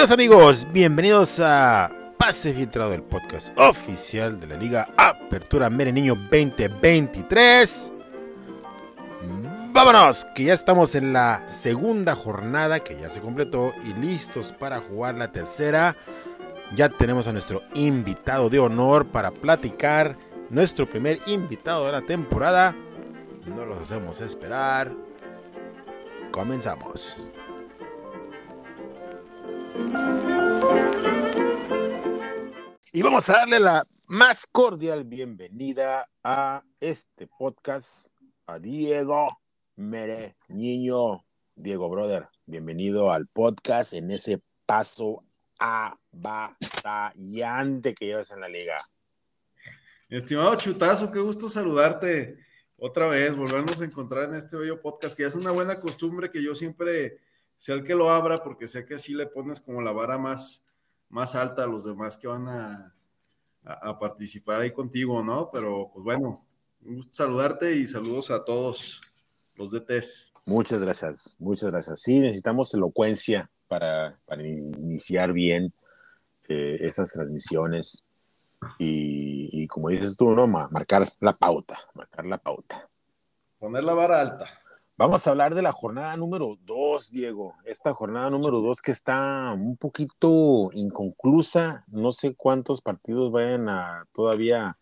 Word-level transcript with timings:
Queridos 0.00 0.14
amigos, 0.14 0.66
bienvenidos 0.72 1.40
a 1.40 1.90
Pase 2.16 2.54
Filtrado, 2.54 2.94
el 2.94 3.02
podcast 3.02 3.50
oficial 3.60 4.40
de 4.40 4.46
la 4.46 4.56
Liga 4.56 4.88
Apertura 4.96 5.68
Mere 5.68 5.92
Niño 5.92 6.14
2023. 6.14 7.92
Vámonos, 9.74 10.26
que 10.34 10.44
ya 10.44 10.54
estamos 10.54 10.94
en 10.94 11.12
la 11.12 11.46
segunda 11.50 12.14
jornada 12.14 12.80
que 12.80 12.98
ya 12.98 13.10
se 13.10 13.20
completó 13.20 13.74
y 13.82 13.92
listos 14.00 14.54
para 14.58 14.80
jugar 14.80 15.16
la 15.16 15.32
tercera. 15.32 15.94
Ya 16.74 16.88
tenemos 16.88 17.28
a 17.28 17.32
nuestro 17.32 17.60
invitado 17.74 18.48
de 18.48 18.58
honor 18.58 19.06
para 19.06 19.30
platicar, 19.30 20.16
nuestro 20.48 20.88
primer 20.88 21.18
invitado 21.26 21.84
de 21.84 21.92
la 21.92 22.00
temporada. 22.00 22.74
No 23.44 23.66
los 23.66 23.82
hacemos 23.82 24.22
esperar. 24.22 24.90
Comenzamos. 26.32 27.18
Y 32.92 33.02
vamos 33.02 33.28
a 33.28 33.34
darle 33.34 33.60
la 33.60 33.84
más 34.08 34.46
cordial 34.46 35.04
bienvenida 35.04 36.10
a 36.24 36.64
este 36.80 37.28
podcast 37.28 38.08
a 38.46 38.58
Diego 38.58 39.40
Mere 39.76 40.34
Niño. 40.48 41.24
Diego 41.54 41.88
Brother, 41.88 42.26
bienvenido 42.46 43.12
al 43.12 43.28
podcast 43.28 43.92
en 43.92 44.10
ese 44.10 44.42
paso 44.66 45.22
abatallante 45.58 47.94
que 47.94 48.06
llevas 48.06 48.32
en 48.32 48.40
la 48.40 48.48
liga. 48.48 48.90
Estimado 50.08 50.56
Chutazo, 50.56 51.12
qué 51.12 51.20
gusto 51.20 51.48
saludarte 51.48 52.38
otra 52.76 53.06
vez, 53.06 53.36
volvernos 53.36 53.80
a 53.80 53.84
encontrar 53.84 54.24
en 54.24 54.34
este 54.34 54.56
bello 54.56 54.80
podcast, 54.80 55.16
que 55.16 55.26
es 55.26 55.36
una 55.36 55.52
buena 55.52 55.78
costumbre 55.78 56.28
que 56.30 56.42
yo 56.42 56.54
siempre 56.54 57.20
sea 57.60 57.74
el 57.74 57.84
que 57.84 57.94
lo 57.94 58.08
abra, 58.08 58.42
porque 58.42 58.66
sé 58.66 58.86
que 58.86 58.94
así 58.94 59.12
le 59.12 59.26
pones 59.26 59.60
como 59.60 59.82
la 59.82 59.92
vara 59.92 60.16
más, 60.16 60.64
más 61.10 61.34
alta 61.34 61.64
a 61.64 61.66
los 61.66 61.84
demás 61.84 62.16
que 62.16 62.26
van 62.26 62.48
a, 62.48 62.94
a, 63.62 63.98
participar 63.98 64.62
ahí 64.62 64.72
contigo, 64.72 65.22
¿no? 65.22 65.50
Pero 65.52 65.90
pues 65.92 66.02
bueno, 66.02 66.42
un 66.82 66.96
gusto 66.96 67.12
saludarte 67.12 67.76
y 67.76 67.86
saludos 67.86 68.30
a 68.30 68.42
todos 68.46 69.02
los 69.56 69.70
DTs. 69.70 70.32
Muchas 70.46 70.80
gracias, 70.80 71.36
muchas 71.38 71.70
gracias. 71.70 72.00
Sí, 72.00 72.18
necesitamos 72.20 72.72
elocuencia 72.72 73.50
para, 73.68 74.18
para 74.24 74.42
iniciar 74.42 75.34
bien 75.34 75.74
eh, 76.48 76.78
esas 76.80 77.12
transmisiones 77.12 78.06
y, 78.78 79.50
y, 79.52 79.66
como 79.66 79.90
dices 79.90 80.16
tú, 80.16 80.30
¿no? 80.30 80.46
Marcar 80.46 81.06
la 81.20 81.34
pauta, 81.34 81.78
marcar 81.92 82.24
la 82.24 82.38
pauta. 82.38 82.88
Poner 83.58 83.84
la 83.84 83.92
vara 83.92 84.18
alta. 84.18 84.46
Vamos 85.00 85.26
a 85.26 85.30
hablar 85.30 85.54
de 85.54 85.62
la 85.62 85.72
jornada 85.72 86.14
número 86.18 86.58
2, 86.66 87.10
Diego. 87.10 87.54
Esta 87.64 87.94
jornada 87.94 88.28
número 88.28 88.60
2 88.60 88.82
que 88.82 88.90
está 88.90 89.50
un 89.54 89.78
poquito 89.78 90.68
inconclusa. 90.74 91.86
No 91.88 92.12
sé 92.12 92.34
cuántos 92.34 92.82
partidos 92.82 93.32
vayan 93.32 93.70
a 93.70 94.06
todavía 94.12 94.76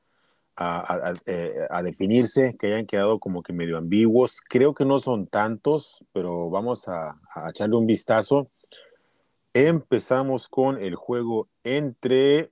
eh, 1.25 1.55
a, 1.71 1.83
definirse, 1.85 2.57
que 2.59 2.67
hayan 2.67 2.87
quedado 2.87 3.21
como 3.21 3.45
que 3.45 3.53
medio 3.53 3.79
ambiguos. 3.79 4.41
Creo 4.41 4.75
que 4.75 4.85
no 4.85 4.99
son 4.99 5.29
tantos, 5.29 6.05
pero 6.13 6.51
vamos 6.51 6.89
a, 6.89 7.21
a 7.33 7.51
echarle 7.51 7.77
un 7.77 7.87
vistazo. 7.87 8.51
Empezamos 9.53 10.49
con 10.49 10.83
el 10.83 10.97
juego 10.97 11.49
entre 11.63 12.51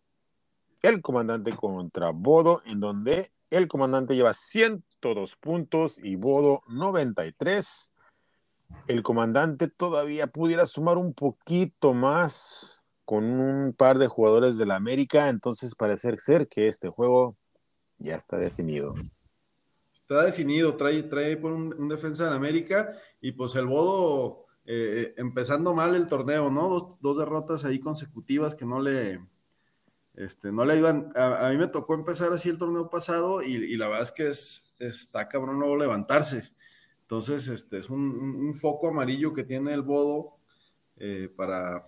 el 0.83 1.03
comandante 1.03 1.50
contra 1.50 2.11
Bodo, 2.11 2.62
en 2.64 2.78
donde 2.78 3.33
el 3.50 3.67
comandante 3.67 4.14
lleva 4.14 4.34
102 5.00 5.36
puntos 5.36 5.98
y 6.02 6.16
Bodo 6.16 6.62
93. 6.69 7.92
El 8.89 9.03
comandante 9.03 9.69
todavía 9.69 10.27
pudiera 10.27 10.66
sumar 10.66 10.98
un 10.98 11.12
poquito 11.12 11.94
más 11.94 12.83
con 13.05 13.25
un 13.25 13.72
par 13.72 13.98
de 13.98 14.09
jugadores 14.09 14.56
de 14.56 14.66
la 14.66 14.75
América, 14.75 15.28
entonces 15.28 15.75
parece 15.76 16.16
ser 16.19 16.48
que 16.48 16.66
este 16.66 16.88
juego 16.88 17.37
ya 17.98 18.16
está 18.16 18.37
definido. 18.37 18.94
Está 19.93 20.25
definido, 20.25 20.76
trae, 20.76 21.04
trae 21.04 21.37
por 21.37 21.53
un, 21.53 21.88
defensa 21.88 22.25
de 22.25 22.31
la 22.31 22.37
América 22.37 22.93
y 23.20 23.32
pues 23.32 23.54
el 23.54 23.66
Bodo 23.66 24.47
eh, 24.65 25.15
empezando 25.16 25.72
mal 25.72 25.94
el 25.94 26.09
torneo, 26.09 26.50
¿no? 26.50 26.99
Dos 27.00 27.16
derrotas 27.16 27.65
ahí 27.65 27.78
consecutivas 27.78 28.54
que 28.56 28.66
no 28.66 28.81
le, 28.81 29.20
este, 30.16 30.50
no 30.50 30.65
le 30.65 30.75
ayudan. 30.75 31.12
A, 31.15 31.50
mí 31.50 31.59
me 31.59 31.69
tocó 31.69 31.94
empezar 31.94 32.32
así 32.32 32.49
el 32.49 32.59
torneo 32.59 32.88
pasado 32.88 33.43
y, 33.43 33.77
la 33.77 33.87
verdad 33.87 34.03
es 34.03 34.12
que 34.12 34.27
es, 34.28 34.72
está 34.78 35.28
cabrón 35.28 35.59
luego 35.59 35.77
levantarse. 35.77 36.43
Entonces, 37.03 37.49
este 37.49 37.78
es 37.78 37.91
un, 37.91 38.55
foco 38.55 38.88
amarillo 38.88 39.32
que 39.32 39.44
tiene 39.44 39.72
el 39.72 39.82
Bodo 39.82 40.38
eh, 40.97 41.31
para 41.34 41.87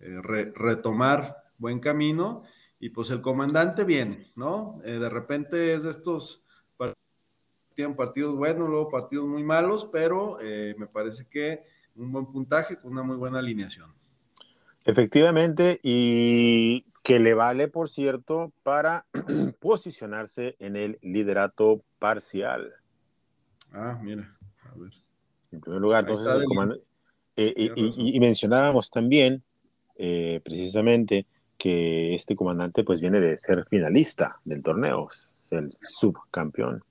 eh, 0.00 0.20
retomar 0.54 1.44
buen 1.58 1.80
camino. 1.80 2.42
Y 2.78 2.90
pues 2.90 3.10
el 3.10 3.22
comandante 3.22 3.84
bien, 3.84 4.26
¿no? 4.34 4.80
Eh, 4.84 4.98
de 4.98 5.08
repente 5.08 5.72
es 5.74 5.84
de 5.84 5.90
estos 5.90 6.44
tienen 7.74 7.96
partidos 7.96 8.36
buenos, 8.36 8.68
luego 8.68 8.90
partidos 8.90 9.26
muy 9.26 9.42
malos, 9.42 9.88
pero 9.90 10.36
me 10.76 10.86
parece 10.86 11.26
que 11.26 11.62
un 11.96 12.12
buen 12.12 12.26
puntaje 12.26 12.76
con 12.76 12.92
una 12.92 13.02
muy 13.02 13.16
buena 13.16 13.38
alineación. 13.38 13.94
Efectivamente, 14.84 15.80
y 15.82 16.84
que 17.02 17.18
le 17.18 17.34
vale, 17.34 17.68
por 17.68 17.88
cierto, 17.88 18.52
para 18.62 19.06
posicionarse 19.60 20.56
en 20.58 20.76
el 20.76 20.98
liderato 21.02 21.82
parcial. 21.98 22.72
Ah, 23.72 23.98
mira, 24.00 24.36
a 24.62 24.78
ver. 24.78 24.92
En 25.50 25.60
primer 25.60 25.80
lugar, 25.80 26.08
entonces, 26.08 26.80
eh, 27.36 27.72
y, 27.76 28.20
mencionábamos 28.20 28.90
también, 28.90 29.42
eh, 29.96 30.40
precisamente, 30.44 31.26
que 31.58 32.14
este 32.14 32.34
comandante 32.34 32.84
pues 32.84 33.00
viene 33.00 33.20
de 33.20 33.36
ser 33.36 33.64
finalista 33.68 34.40
del 34.44 34.62
torneo, 34.62 35.08
es 35.10 35.48
el 35.52 35.72
subcampeón. 35.80 36.82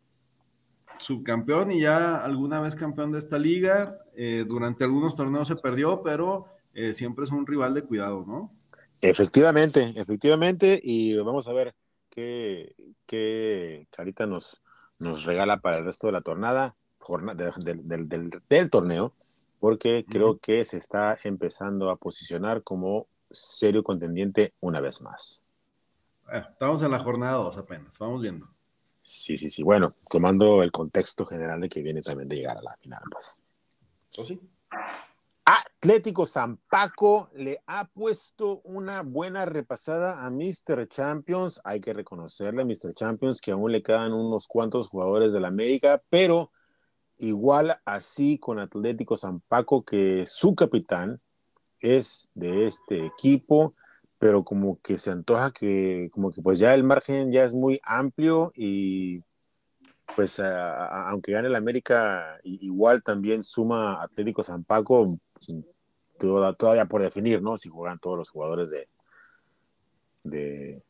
Subcampeón 0.99 1.71
y 1.71 1.81
ya 1.81 2.23
alguna 2.23 2.61
vez 2.61 2.75
campeón 2.75 3.11
de 3.11 3.19
esta 3.19 3.39
liga, 3.39 3.97
eh, 4.15 4.45
durante 4.47 4.83
algunos 4.83 5.15
torneos 5.15 5.47
se 5.47 5.55
perdió, 5.55 6.01
pero 6.03 6.45
siempre 6.93 7.25
es 7.25 7.31
un 7.31 7.45
rival 7.45 7.73
de 7.73 7.81
cuidado, 7.81 8.23
¿no? 8.25 8.53
Efectivamente, 9.01 9.93
efectivamente, 9.95 10.79
y 10.81 11.15
vamos 11.17 11.47
a 11.47 11.53
ver 11.53 11.73
qué, 12.09 12.75
qué 13.07 13.87
Carita 13.89 14.27
nos, 14.27 14.61
nos 14.99 15.23
regala 15.23 15.57
para 15.57 15.79
el 15.79 15.85
resto 15.85 16.07
de 16.07 16.13
la 16.13 16.21
tornada, 16.21 16.75
jornada 16.99 17.51
del, 17.57 18.07
del, 18.47 18.69
torneo, 18.69 19.13
porque 19.59 20.05
creo 20.07 20.37
que 20.37 20.63
se 20.65 20.77
está 20.77 21.17
empezando 21.23 21.89
a 21.89 21.95
posicionar 21.95 22.61
como 22.61 23.07
serio 23.31 23.83
contendiente 23.83 24.53
una 24.59 24.79
vez 24.81 25.01
más. 25.01 25.41
estamos 26.31 26.83
en 26.83 26.91
la 26.91 26.99
jornada 26.99 27.37
2 27.37 27.57
apenas, 27.57 27.97
vamos 27.97 28.21
viendo. 28.21 28.47
Sí, 29.01 29.35
sí, 29.35 29.49
sí. 29.49 29.63
Bueno, 29.63 29.95
tomando 30.09 30.61
el 30.61 30.71
contexto 30.71 31.25
general 31.25 31.59
de 31.59 31.69
que 31.69 31.81
viene 31.81 32.01
también 32.01 32.29
de 32.29 32.35
llegar 32.35 32.57
a 32.57 32.61
la 32.61 32.77
final, 32.79 33.01
pues. 33.11 33.41
¿O 34.19 34.25
sí? 34.25 34.39
Atlético 35.83 36.27
San 36.27 36.57
Paco 36.69 37.31
le 37.33 37.63
ha 37.65 37.87
puesto 37.87 38.61
una 38.65 39.01
buena 39.01 39.45
repasada 39.45 40.23
a 40.23 40.29
Mr. 40.29 40.87
Champions. 40.87 41.59
Hay 41.63 41.81
que 41.81 41.91
reconocerle 41.91 42.61
a 42.61 42.65
Mr. 42.65 42.93
Champions 42.93 43.41
que 43.41 43.49
aún 43.49 43.71
le 43.71 43.81
quedan 43.81 44.13
unos 44.13 44.47
cuantos 44.47 44.89
jugadores 44.89 45.33
de 45.33 45.39
la 45.39 45.47
América, 45.47 45.99
pero 46.11 46.51
igual 47.17 47.81
así 47.83 48.37
con 48.37 48.59
Atlético 48.59 49.17
San 49.17 49.39
Paco 49.39 49.83
que 49.83 50.23
su 50.27 50.53
capitán 50.53 51.19
es 51.79 52.29
de 52.35 52.67
este 52.67 53.07
equipo, 53.07 53.73
pero 54.19 54.43
como 54.43 54.79
que 54.83 54.99
se 54.99 55.09
antoja 55.09 55.49
que 55.49 56.11
como 56.13 56.31
que 56.31 56.43
pues 56.43 56.59
ya 56.59 56.75
el 56.75 56.83
margen 56.83 57.31
ya 57.31 57.43
es 57.43 57.55
muy 57.55 57.81
amplio 57.81 58.51
y 58.53 59.23
pues 60.15 60.39
aunque 60.39 61.31
gane 61.31 61.47
el 61.47 61.55
América 61.55 62.39
igual 62.43 63.01
también 63.01 63.41
suma 63.41 63.99
Atlético 64.03 64.43
San 64.43 64.63
Paco 64.63 65.17
todavía 66.57 66.85
por 66.85 67.01
definir, 67.01 67.41
¿no? 67.41 67.57
Si 67.57 67.69
juegan 67.69 67.99
todos 67.99 68.17
los 68.17 68.29
jugadores 68.29 68.69
de, 68.69 68.87
de, 70.23 70.81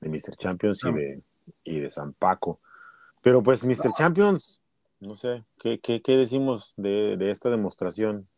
de 0.00 0.08
Mr. 0.08 0.36
Champions 0.36 0.84
y, 0.84 0.92
de, 0.92 1.22
y 1.64 1.80
de 1.80 1.90
San 1.90 2.12
Paco. 2.12 2.60
Pero 3.22 3.42
pues 3.42 3.64
Mr. 3.64 3.92
Champions, 3.96 4.60
no 5.00 5.14
sé, 5.14 5.44
¿qué, 5.58 5.80
qué, 5.80 6.02
qué 6.02 6.16
decimos 6.16 6.74
de, 6.76 7.16
de, 7.16 7.30
esta 7.30 7.50
demostración? 7.50 8.28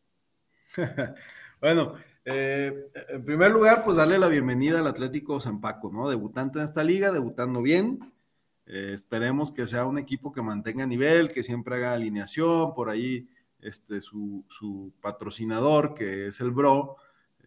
bueno, 1.60 1.94
eh, 2.24 2.90
en 3.08 3.24
primer 3.24 3.50
lugar, 3.50 3.84
pues 3.84 3.96
darle 3.96 4.18
la 4.18 4.28
bienvenida 4.28 4.78
al 4.78 4.86
Atlético 4.86 5.40
San 5.40 5.60
Paco, 5.60 5.90
¿no? 5.92 6.08
Debutante 6.08 6.58
en 6.58 6.64
esta 6.64 6.84
liga, 6.84 7.12
debutando 7.12 7.62
bien. 7.62 8.00
Eh, 8.66 8.92
esperemos 8.94 9.52
que 9.52 9.66
sea 9.66 9.84
un 9.84 9.98
equipo 9.98 10.32
que 10.32 10.42
mantenga 10.42 10.86
nivel, 10.86 11.30
que 11.30 11.42
siempre 11.42 11.76
haga 11.76 11.92
alineación, 11.92 12.74
por 12.74 12.88
ahí 12.88 13.28
este, 13.64 14.00
su, 14.00 14.92
patrocinador, 15.00 15.94
que 15.94 16.28
es 16.28 16.40
el 16.40 16.50
Bro, 16.50 16.96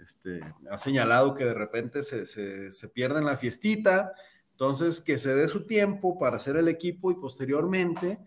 este, 0.04 0.42
ha 0.70 0.78
señalado 0.78 1.34
que 1.34 1.46
de 1.46 1.54
repente 1.54 2.04
se, 2.04 2.26
se, 2.26 2.90
pierde 2.90 3.20
en 3.20 3.26
la 3.26 3.38
fiestita, 3.38 4.14
entonces 4.52 5.00
que 5.00 5.18
se 5.18 5.34
dé 5.36 5.48
su 5.48 5.66
tiempo 5.66 6.18
para 6.20 6.38
hacer 6.38 6.58
el 6.58 6.68
equipo 6.68 7.12
y 7.12 7.16
posteriormente 7.16 8.20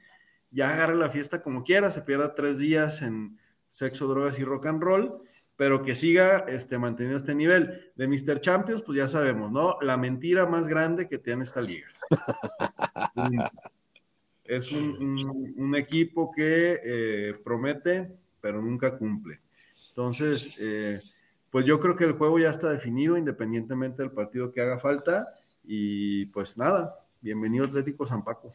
ya 0.50 0.72
agarre 0.72 0.96
la 0.96 1.10
fiesta 1.10 1.42
como 1.42 1.62
quiera, 1.62 1.90
se 1.90 2.02
pierda 2.02 2.34
tres 2.34 2.58
días 2.58 3.02
en 3.02 3.38
sexo, 3.70 4.08
drogas 4.08 4.38
y 4.38 4.44
rock 4.44 4.66
and 4.66 4.82
roll, 4.82 5.12
pero 5.56 5.82
que 5.82 5.94
siga 5.94 6.38
este, 6.48 6.78
manteniendo 6.78 7.18
este 7.18 7.34
nivel. 7.34 7.92
De 7.94 8.08
Mr. 8.08 8.40
Champions, 8.40 8.82
pues 8.82 8.96
ya 8.96 9.08
sabemos, 9.08 9.52
¿no? 9.52 9.76
La 9.82 9.96
mentira 9.96 10.46
más 10.46 10.66
grande 10.66 11.08
que 11.08 11.18
tiene 11.18 11.44
esta 11.44 11.60
liga. 11.60 11.86
es 14.50 14.72
un, 14.72 15.74
equipo 15.76 16.32
que 16.32 16.80
eh, 16.84 17.34
promete, 17.44 18.10
pero 18.40 18.60
nunca 18.60 18.98
cumple. 18.98 19.40
Entonces, 19.90 20.52
eh, 20.58 21.00
pues 21.52 21.64
yo 21.64 21.78
creo 21.78 21.94
que 21.94 22.04
el 22.04 22.14
juego 22.14 22.36
ya 22.40 22.50
está 22.50 22.68
definido, 22.68 23.16
independientemente 23.16 24.02
del 24.02 24.10
partido 24.10 24.50
que 24.50 24.60
haga 24.60 24.80
falta. 24.80 25.28
Y 25.62 26.26
pues 26.26 26.58
nada, 26.58 26.98
bienvenido 27.20 27.64
Atlético 27.64 28.04
San 28.04 28.24
Paco. 28.24 28.50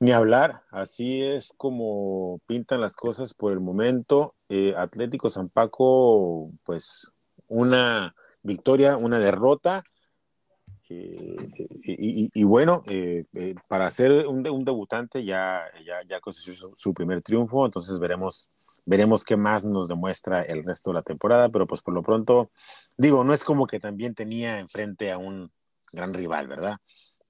Ni 0.00 0.10
hablar, 0.10 0.62
así 0.70 1.22
es 1.22 1.54
como 1.56 2.40
pintan 2.46 2.80
las 2.80 2.96
cosas 2.96 3.32
por 3.32 3.52
el 3.52 3.60
momento. 3.60 4.34
Eh, 4.48 4.74
Atlético 4.76 5.30
San 5.30 5.48
Paco, 5.48 6.50
pues 6.64 7.12
una 7.46 8.16
victoria, 8.42 8.96
una 8.96 9.20
derrota. 9.20 9.84
Eh, 11.84 12.30
y, 12.34 12.44
bueno, 12.44 12.82
eh, 12.86 13.24
para 13.68 13.90
ser 13.90 14.26
un, 14.26 14.42
debutante 14.42 15.24
ya, 15.24 15.64
ya, 15.86 16.02
ya 16.08 16.20
consiguió 16.20 16.72
su, 16.76 16.94
primer 16.94 17.22
triunfo, 17.22 17.64
entonces 17.64 17.98
veremos, 17.98 18.48
veremos 18.84 19.24
qué 19.24 19.36
más 19.36 19.64
nos 19.64 19.88
demuestra 19.88 20.42
el 20.42 20.64
resto 20.64 20.90
de 20.90 20.94
la 20.94 21.02
temporada, 21.02 21.48
pero 21.48 21.66
pues 21.66 21.82
por 21.82 21.94
lo 21.94 22.02
pronto, 22.02 22.50
digo, 22.96 23.24
no 23.24 23.34
es 23.34 23.44
como 23.44 23.66
que 23.66 23.80
también 23.80 24.14
tenía 24.14 24.58
enfrente 24.58 25.10
a 25.10 25.18
un 25.18 25.50
gran 25.92 26.12
rival, 26.12 26.48
¿verdad? 26.48 26.78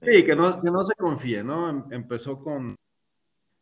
Sí, 0.01 0.25
que 0.25 0.35
no, 0.35 0.61
que 0.61 0.71
no 0.71 0.83
se 0.85 0.95
confíe, 0.95 1.45
¿no? 1.45 1.69
Em, 1.69 1.85
empezó 1.91 2.43
con, 2.43 2.77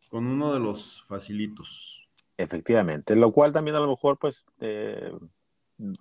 con 0.09 0.27
uno 0.27 0.53
de 0.53 0.61
los 0.61 1.05
facilitos. 1.07 2.09
Efectivamente, 2.37 3.15
lo 3.15 3.31
cual 3.31 3.53
también 3.53 3.77
a 3.77 3.81
lo 3.81 3.89
mejor, 3.89 4.19
pues, 4.19 4.47
eh, 4.61 5.13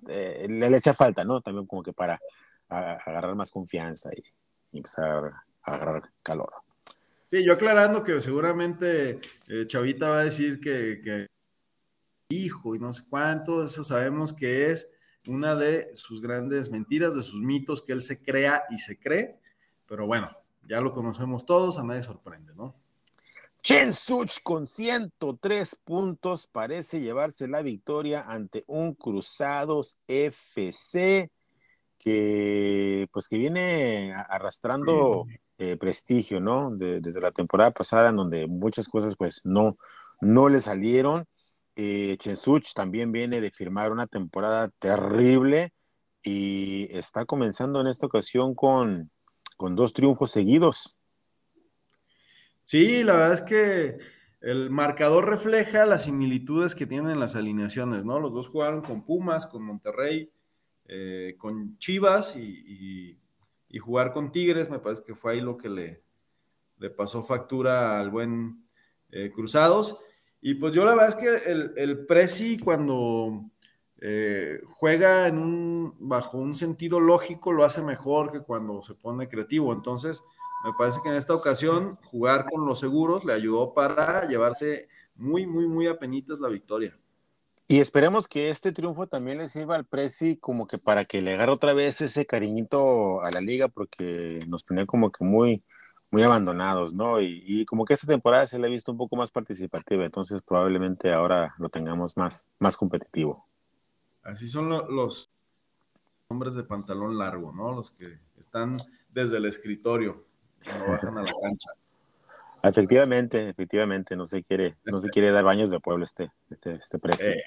eh, 0.07 0.47
le, 0.49 0.77
echa 0.77 0.93
falta, 0.93 1.25
¿no? 1.25 1.41
También 1.41 1.67
como 1.67 1.83
que 1.83 1.91
para 1.91 2.19
agarrar 2.69 3.35
más 3.35 3.51
confianza 3.51 4.09
y, 4.15 4.23
empezar 4.77 5.33
a 5.63 5.73
agarrar 5.73 6.11
calor. 6.21 6.53
Sí, 7.25 7.43
yo 7.43 7.53
aclarando 7.53 8.03
que 8.03 8.21
seguramente 8.21 9.19
eh, 9.47 9.65
Chavita 9.67 10.09
va 10.09 10.19
a 10.19 10.23
decir 10.25 10.59
que, 10.59 11.01
que, 11.03 11.27
hijo 12.29 12.75
y 12.75 12.79
no 12.79 12.93
sé 12.93 13.03
cuánto, 13.09 13.63
eso 13.63 13.83
sabemos 13.83 14.33
que 14.33 14.69
es 14.69 14.89
una 15.27 15.55
de 15.55 15.95
sus 15.95 16.21
grandes 16.21 16.69
mentiras, 16.69 17.15
de 17.15 17.23
sus 17.23 17.41
mitos 17.41 17.81
que 17.81 17.93
él 17.93 18.03
se 18.03 18.21
crea 18.21 18.63
y 18.69 18.77
se 18.77 18.99
cree 18.99 19.39
pero 19.89 20.05
bueno, 20.05 20.29
ya 20.67 20.79
lo 20.79 20.93
conocemos 20.93 21.45
todos, 21.45 21.79
a 21.79 21.83
nadie 21.83 22.03
sorprende, 22.03 22.53
¿no? 22.55 22.75
Chen 23.61 23.91
Such 23.91 24.37
con 24.43 24.65
103 24.65 25.75
puntos 25.83 26.47
parece 26.47 27.01
llevarse 27.01 27.47
la 27.47 27.61
victoria 27.61 28.21
ante 28.21 28.63
un 28.67 28.93
Cruzados 28.93 29.97
FC 30.07 31.29
que 31.99 33.07
pues 33.11 33.27
que 33.27 33.37
viene 33.37 34.13
arrastrando 34.15 35.27
eh, 35.57 35.75
prestigio, 35.77 36.39
¿no? 36.39 36.71
desde 36.75 37.19
la 37.19 37.31
temporada 37.31 37.71
pasada 37.71 38.09
en 38.09 38.15
donde 38.15 38.47
muchas 38.47 38.87
cosas 38.87 39.15
pues 39.17 39.45
no, 39.45 39.77
no 40.21 40.49
le 40.49 40.61
salieron. 40.61 41.25
Eh, 41.75 42.17
Such 42.35 42.73
también 42.73 43.11
viene 43.11 43.41
de 43.41 43.51
firmar 43.51 43.91
una 43.91 44.07
temporada 44.07 44.69
terrible 44.79 45.73
y 46.23 46.87
está 46.91 47.25
comenzando 47.25 47.81
en 47.81 47.87
esta 47.87 48.07
ocasión 48.07 48.55
con, 48.55 49.11
con 49.57 49.75
dos 49.75 49.93
triunfos 49.93 50.31
seguidos. 50.31 50.97
Sí, 52.63 53.03
la 53.03 53.13
verdad 53.13 53.33
es 53.33 53.43
que 53.43 53.97
el 54.41 54.69
marcador 54.69 55.27
refleja 55.27 55.85
las 55.85 56.05
similitudes 56.05 56.75
que 56.75 56.85
tienen 56.85 57.19
las 57.19 57.35
alineaciones, 57.35 58.05
¿no? 58.05 58.19
Los 58.19 58.33
dos 58.33 58.47
jugaron 58.47 58.81
con 58.81 59.03
Pumas, 59.03 59.45
con 59.45 59.63
Monterrey, 59.63 60.31
eh, 60.89 61.35
con 61.37 61.77
Chivas 61.77 62.35
y, 62.35 63.17
jugar 63.79 64.11
con 64.11 64.31
Tigres, 64.31 64.69
me 64.69 64.79
parece 64.79 65.03
que 65.03 65.15
fue 65.15 65.33
ahí 65.33 65.41
lo 65.41 65.55
que 65.55 65.69
le, 65.69 66.01
pasó 66.97 67.23
factura 67.23 67.99
al 67.99 68.09
buen 68.09 68.65
eh, 69.11 69.31
Cruzados. 69.33 69.97
Y 70.41 70.55
pues 70.55 70.73
yo 70.73 70.85
la 70.85 70.95
verdad 70.95 71.09
es 71.09 71.15
que 71.15 71.51
el, 71.51 71.73
el 71.77 72.05
Prezi 72.05 72.57
cuando 72.57 73.49
eh, 74.01 74.61
juega 74.65 75.27
en 75.27 75.37
un, 75.37 75.95
bajo 75.99 76.37
un 76.37 76.55
sentido 76.55 76.99
lógico, 76.99 77.51
lo 77.51 77.65
hace 77.65 77.81
mejor 77.81 78.31
que 78.31 78.41
cuando 78.41 78.81
se 78.81 78.95
pone 78.95 79.27
creativo. 79.27 79.73
Entonces, 79.73 80.21
me 80.63 80.71
parece 80.77 80.99
que 81.03 81.09
en 81.09 81.15
esta 81.15 81.33
ocasión 81.33 81.97
jugar 82.05 82.45
con 82.49 82.65
los 82.65 82.79
seguros 82.79 83.25
le 83.25 83.33
ayudó 83.33 83.73
para 83.73 84.25
llevarse 84.25 84.87
muy, 85.15 85.45
muy, 85.45 85.67
muy 85.67 85.87
a 85.87 85.99
penitas 85.99 86.39
la 86.39 86.49
victoria. 86.49 86.97
Y 87.71 87.81
esperemos 87.81 88.27
que 88.27 88.49
este 88.49 88.71
triunfo 88.71 89.05
también 89.05 89.37
le 89.37 89.47
sirva 89.47 89.75
al 89.75 89.85
Prezi 89.85 90.37
como 90.37 90.65
que 90.65 90.79
para 90.79 91.05
que 91.05 91.21
le 91.21 91.35
agarre 91.35 91.51
otra 91.51 91.73
vez 91.73 92.01
ese 92.01 92.25
cariñito 92.25 93.21
a 93.21 93.29
la 93.29 93.41
liga, 93.41 93.67
porque 93.67 94.39
nos 94.47 94.65
tenía 94.65 94.87
como 94.87 95.11
que 95.11 95.23
muy, 95.23 95.61
muy 96.09 96.23
abandonados, 96.23 96.95
¿no? 96.95 97.21
Y, 97.21 97.63
como 97.65 97.85
que 97.85 97.93
esta 97.93 98.07
temporada 98.07 98.47
se 98.47 98.57
le 98.57 98.65
ha 98.65 98.71
visto 98.71 98.91
un 98.91 98.97
poco 98.97 99.15
más 99.15 99.29
participativa, 99.29 100.03
entonces 100.03 100.41
probablemente 100.41 101.13
ahora 101.13 101.53
lo 101.59 101.69
tengamos 101.69 102.17
más, 102.17 102.47
más 102.57 102.75
competitivo. 102.75 103.45
Así 104.23 104.47
son 104.47 104.69
los 104.69 105.29
hombres 106.27 106.55
de 106.55 106.63
pantalón 106.63 107.19
largo, 107.19 107.53
¿no? 107.53 107.71
Los 107.71 107.91
que 107.91 108.17
están 108.39 108.81
desde 109.13 109.37
el 109.37 109.45
escritorio, 109.45 110.25
cuando 110.65 110.87
bajan 110.87 111.19
a 111.19 111.21
la 111.21 111.31
cancha. 111.39 111.69
Efectivamente, 112.63 113.49
efectivamente, 113.49 114.15
no 114.15 114.27
se 114.27 114.43
quiere, 114.43 114.75
no 114.85 114.99
se 114.99 115.07
este 115.07 115.09
quiere 115.11 115.31
dar 115.31 115.43
baños 115.43 115.69
de 115.69 115.79
pueblo 115.79 116.03
este, 116.03 116.31
este, 116.49 116.75
este 116.75 116.99
precio. 116.99 117.31
Eh, 117.31 117.43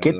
¿Qué, 0.00 0.16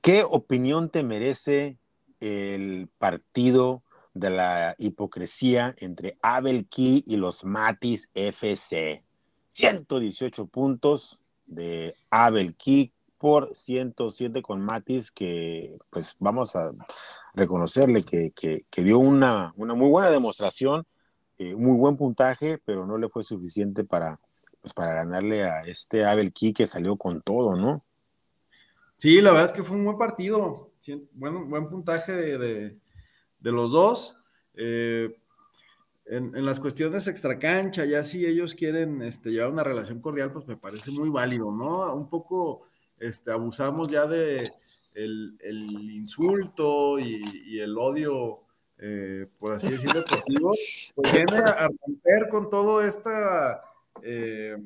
¿Qué 0.00 0.22
opinión 0.24 0.90
te 0.90 1.02
merece 1.02 1.78
el 2.20 2.88
partido 2.98 3.82
de 4.14 4.30
la 4.30 4.74
hipocresía 4.78 5.74
entre 5.78 6.18
Abel 6.22 6.66
Key 6.68 7.04
y 7.06 7.16
los 7.16 7.44
Matis 7.44 8.10
FC? 8.14 9.02
118 9.50 10.46
puntos 10.46 11.22
de 11.46 11.94
Abel 12.10 12.54
Key 12.54 12.92
por 13.18 13.54
107 13.54 14.42
con 14.42 14.60
Matis, 14.60 15.10
que 15.10 15.76
pues 15.90 16.16
vamos 16.20 16.54
a 16.54 16.70
reconocerle 17.34 18.04
que, 18.04 18.64
dio 18.76 18.98
una, 18.98 19.52
una, 19.56 19.74
muy 19.74 19.88
buena 19.88 20.10
demostración, 20.10 20.86
eh, 21.38 21.54
muy 21.54 21.76
buen 21.76 21.96
puntaje, 21.96 22.58
pero 22.64 22.86
no 22.86 22.98
le 22.98 23.08
fue 23.08 23.22
suficiente 23.22 23.84
para, 23.84 24.20
pues, 24.60 24.74
para 24.74 24.94
ganarle 24.94 25.44
a 25.44 25.62
este 25.62 26.04
Abel 26.04 26.32
Key 26.32 26.52
que 26.52 26.66
salió 26.66 26.96
con 26.96 27.22
todo, 27.22 27.56
¿no? 27.56 27.84
Sí, 28.96 29.20
la 29.20 29.30
verdad 29.30 29.46
es 29.46 29.52
que 29.52 29.62
fue 29.62 29.76
un 29.76 29.84
buen 29.84 29.98
partido, 29.98 30.72
bueno, 31.12 31.46
buen 31.46 31.68
puntaje 31.68 32.12
de, 32.12 32.76
los 33.40 33.70
dos. 33.70 34.16
Eh, 34.54 35.14
en, 36.06 36.44
las 36.44 36.58
cuestiones 36.58 37.06
extracancha, 37.06 37.84
ya 37.84 38.02
si 38.02 38.26
ellos 38.26 38.54
quieren 38.54 39.02
este, 39.02 39.30
llevar 39.30 39.52
una 39.52 39.62
relación 39.62 40.00
cordial, 40.00 40.32
pues 40.32 40.46
me 40.48 40.56
parece 40.56 40.90
muy 40.90 41.10
válido, 41.10 41.52
¿no? 41.52 41.94
Un 41.94 42.08
poco 42.08 42.62
este, 42.98 43.30
abusamos 43.30 43.90
ya 43.90 44.06
de 44.06 44.50
el, 44.94 45.90
insulto 45.92 46.98
y, 46.98 47.60
el 47.60 47.76
odio, 47.78 48.40
eh, 48.78 49.26
por 49.38 49.52
así 49.52 49.68
decirlo, 49.68 50.00
deportivo, 50.00 50.52
pues 50.94 51.12
viene 51.12 51.38
a 51.38 51.68
romper 51.68 52.28
con 52.30 52.48
todo 52.48 52.80
esta, 52.82 53.62
eh, 54.02 54.56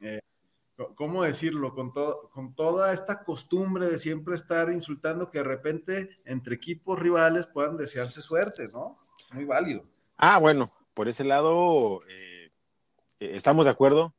eh, 0.00 0.20
¿cómo 0.94 1.24
decirlo? 1.24 1.74
Con, 1.74 1.90
con 1.90 2.54
toda 2.54 2.92
esta 2.92 3.22
costumbre 3.22 3.86
de 3.86 3.98
siempre 3.98 4.34
estar 4.34 4.70
insultando 4.70 5.28
que 5.28 5.38
de 5.38 5.44
repente 5.44 6.10
entre 6.24 6.54
equipos 6.54 6.98
rivales 6.98 7.46
puedan 7.46 7.76
desearse 7.76 8.22
suerte, 8.22 8.66
¿no? 8.72 8.96
Muy 9.32 9.44
válido. 9.44 9.84
Ah, 10.16 10.38
bueno, 10.38 10.70
por 10.94 11.08
ese 11.08 11.24
lado 11.24 12.00
estamos 13.18 13.64
de 13.64 13.70
acuerdo. 13.70 14.14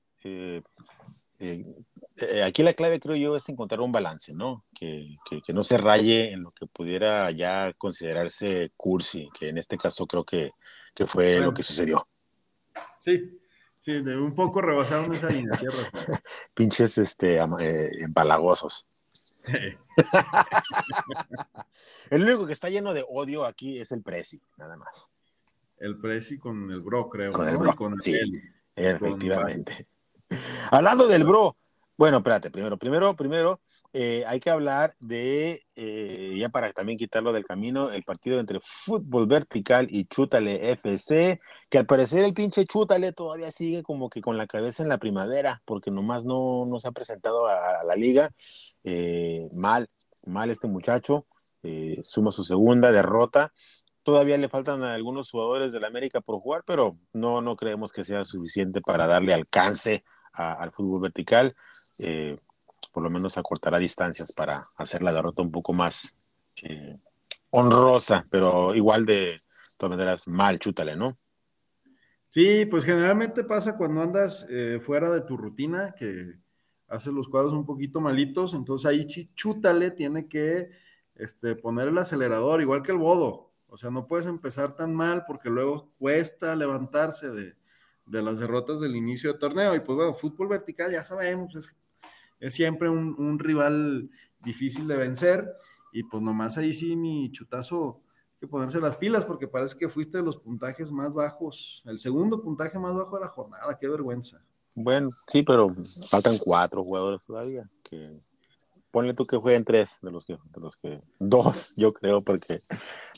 Eh, 1.41 2.43
aquí 2.43 2.61
la 2.61 2.75
clave 2.75 2.99
creo 2.99 3.15
yo 3.15 3.35
es 3.35 3.49
encontrar 3.49 3.81
un 3.81 3.91
balance, 3.91 4.31
¿no? 4.33 4.63
Que, 4.75 5.17
que, 5.43 5.53
no 5.53 5.63
se 5.63 5.79
raye 5.79 6.33
en 6.33 6.43
lo 6.43 6.51
que 6.51 6.67
pudiera 6.67 7.31
ya 7.31 7.73
considerarse 7.73 8.71
cursi, 8.77 9.27
que 9.37 9.49
en 9.49 9.57
este 9.57 9.75
caso 9.75 10.05
creo 10.05 10.23
que, 10.23 10.51
que 10.93 11.07
fue 11.07 11.39
lo 11.39 11.51
que 11.51 11.63
sucedió. 11.63 12.07
Sí, 12.99 13.39
sí, 13.79 14.03
de 14.03 14.17
un 14.17 14.35
poco 14.35 14.61
rebasaron 14.61 15.11
esa 15.13 15.29
línea, 15.29 15.57
tierra. 15.57 15.83
Pinches 16.53 16.99
este, 16.99 17.37
eh, 17.37 17.89
empalagosos. 18.01 18.87
el 22.11 22.23
único 22.23 22.45
que 22.45 22.53
está 22.53 22.69
lleno 22.69 22.93
de 22.93 23.03
odio 23.09 23.45
aquí 23.45 23.79
es 23.79 23.91
el 23.91 24.03
Prezi, 24.03 24.39
nada 24.57 24.77
más. 24.77 25.09
El 25.77 25.99
Prezi 25.99 26.37
con 26.37 26.69
el 26.69 26.81
Bro, 26.81 27.09
creo. 27.09 27.33
Con 27.33 27.49
el 27.49 27.57
Bro, 27.57 27.75
con 27.75 27.99
sí, 27.99 28.15
efectivamente. 28.75 29.87
Hablando 30.71 31.07
del 31.07 31.23
Bro, 31.23 31.57
bueno, 31.97 32.17
espérate, 32.17 32.49
primero, 32.49 32.77
primero, 32.77 33.15
primero, 33.15 33.61
eh, 33.93 34.23
hay 34.25 34.39
que 34.39 34.49
hablar 34.49 34.95
de, 34.99 35.65
eh, 35.75 36.35
ya 36.39 36.49
para 36.49 36.71
también 36.71 36.97
quitarlo 36.97 37.33
del 37.33 37.45
camino, 37.45 37.91
el 37.91 38.03
partido 38.03 38.39
entre 38.39 38.59
Fútbol 38.61 39.27
Vertical 39.27 39.87
y 39.89 40.05
Chútale 40.05 40.71
FC, 40.71 41.39
que 41.69 41.77
al 41.77 41.85
parecer 41.85 42.23
el 42.23 42.33
pinche 42.33 42.65
Chútale 42.65 43.11
todavía 43.11 43.51
sigue 43.51 43.83
como 43.83 44.09
que 44.09 44.21
con 44.21 44.37
la 44.37 44.47
cabeza 44.47 44.81
en 44.81 44.89
la 44.89 44.97
primavera, 44.97 45.61
porque 45.65 45.91
nomás 45.91 46.25
no, 46.25 46.65
no 46.65 46.79
se 46.79 46.87
ha 46.87 46.91
presentado 46.91 47.47
a, 47.47 47.83
la 47.83 47.95
liga. 47.95 48.31
Eh, 48.83 49.49
mal, 49.53 49.89
mal 50.25 50.49
este 50.49 50.67
muchacho, 50.67 51.27
suma 52.03 52.31
su 52.31 52.43
segunda 52.43 52.91
derrota. 52.91 53.53
Todavía 54.03 54.37
le 54.37 54.49
faltan 54.49 54.81
a 54.83 54.95
algunos 54.95 55.29
jugadores 55.29 55.71
del 55.71 55.83
América 55.83 56.21
por 56.21 56.39
jugar, 56.39 56.63
pero 56.65 56.97
no, 57.13 57.41
no 57.41 57.55
creemos 57.55 57.91
que 57.91 58.03
sea 58.03 58.25
suficiente 58.25 58.81
para 58.81 59.05
darle 59.05 59.33
alcance 59.33 60.03
al 60.33 60.71
fútbol 60.71 61.01
vertical 61.01 61.55
por 62.91 63.03
lo 63.03 63.09
menos 63.09 63.37
acortará 63.37 63.77
distancias 63.77 64.33
para 64.33 64.69
hacer 64.75 65.01
la 65.01 65.13
derrota 65.13 65.41
un 65.41 65.51
poco 65.51 65.73
más 65.73 66.15
eh, 66.63 66.97
honrosa, 67.51 68.25
pero 68.29 68.73
igual 68.75 69.05
de 69.05 69.37
todas 69.77 69.97
maneras 69.97 70.27
mal, 70.27 70.59
chútale, 70.59 70.95
¿no? 70.95 71.17
Sí, 72.27 72.65
pues 72.65 72.85
generalmente 72.85 73.43
pasa 73.43 73.77
cuando 73.77 74.01
andas 74.01 74.47
eh, 74.49 74.79
fuera 74.81 75.09
de 75.09 75.21
tu 75.21 75.35
rutina, 75.35 75.93
que 75.97 76.39
hace 76.87 77.11
los 77.11 77.27
cuadros 77.27 77.53
un 77.53 77.65
poquito 77.65 77.99
malitos, 77.99 78.53
entonces 78.53 78.85
ahí 78.85 79.05
chútale 79.05 79.91
tiene 79.91 80.27
que 80.27 80.69
este, 81.15 81.55
poner 81.55 81.89
el 81.89 81.97
acelerador, 81.97 82.61
igual 82.61 82.81
que 82.81 82.91
el 82.91 82.97
bodo. 82.97 83.51
O 83.67 83.77
sea, 83.77 83.89
no 83.89 84.07
puedes 84.07 84.27
empezar 84.27 84.75
tan 84.75 84.93
mal 84.93 85.23
porque 85.25 85.49
luego 85.49 85.91
cuesta 85.97 86.55
levantarse 86.55 87.29
de, 87.29 87.55
de 88.11 88.21
las 88.21 88.39
derrotas 88.39 88.79
del 88.79 88.95
inicio 88.95 89.33
de 89.33 89.39
torneo. 89.39 89.75
Y 89.75 89.79
pues 89.79 89.95
bueno, 89.95 90.13
fútbol 90.13 90.49
vertical 90.49 90.91
ya 90.91 91.03
sabemos, 91.03 91.55
es 91.55 91.75
es 92.41 92.55
siempre 92.55 92.89
un, 92.89 93.39
rival 93.39 94.09
difícil 94.39 94.87
de 94.87 94.97
vencer. 94.97 95.47
Y 95.93 96.03
pues 96.03 96.21
nomás 96.21 96.57
ahí 96.57 96.73
sí, 96.73 96.95
mi 96.95 97.31
chutazo, 97.31 98.01
que 98.39 98.47
ponerse 98.47 98.81
las 98.81 98.97
pilas, 98.97 99.25
porque 99.25 99.47
parece 99.47 99.77
que 99.77 99.87
fuiste 99.87 100.17
de 100.17 100.23
los 100.23 100.37
puntajes 100.37 100.91
más 100.91 101.13
bajos, 101.13 101.83
el 101.85 101.99
segundo 101.99 102.41
puntaje 102.41 102.79
más 102.79 102.95
bajo 102.95 103.17
de 103.17 103.21
la 103.21 103.29
jornada, 103.29 103.77
qué 103.79 103.87
vergüenza. 103.87 104.43
Bueno, 104.73 105.09
sí, 105.11 105.43
pero 105.43 105.75
faltan 106.09 106.33
cuatro 106.43 106.83
jugadores 106.83 107.23
todavía. 107.25 107.69
Que 107.83 108.19
ponle 108.89 109.13
tú 109.13 109.25
que 109.25 109.37
jueguen 109.37 109.63
tres 109.63 109.99
de 110.01 110.11
los 110.11 110.25
que, 110.25 110.33
de 110.33 110.61
los 110.61 110.77
que, 110.77 111.01
dos, 111.19 111.73
yo 111.75 111.93
creo, 111.93 112.23
porque 112.23 112.57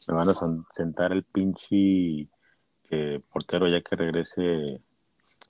me 0.07 0.15
van 0.15 0.29
a 0.29 0.33
sentar 0.69 1.13
el 1.13 1.23
pinche 1.23 2.27
eh, 2.93 3.21
portero 3.31 3.67
ya 3.67 3.81
que 3.81 3.95
regrese 3.95 4.81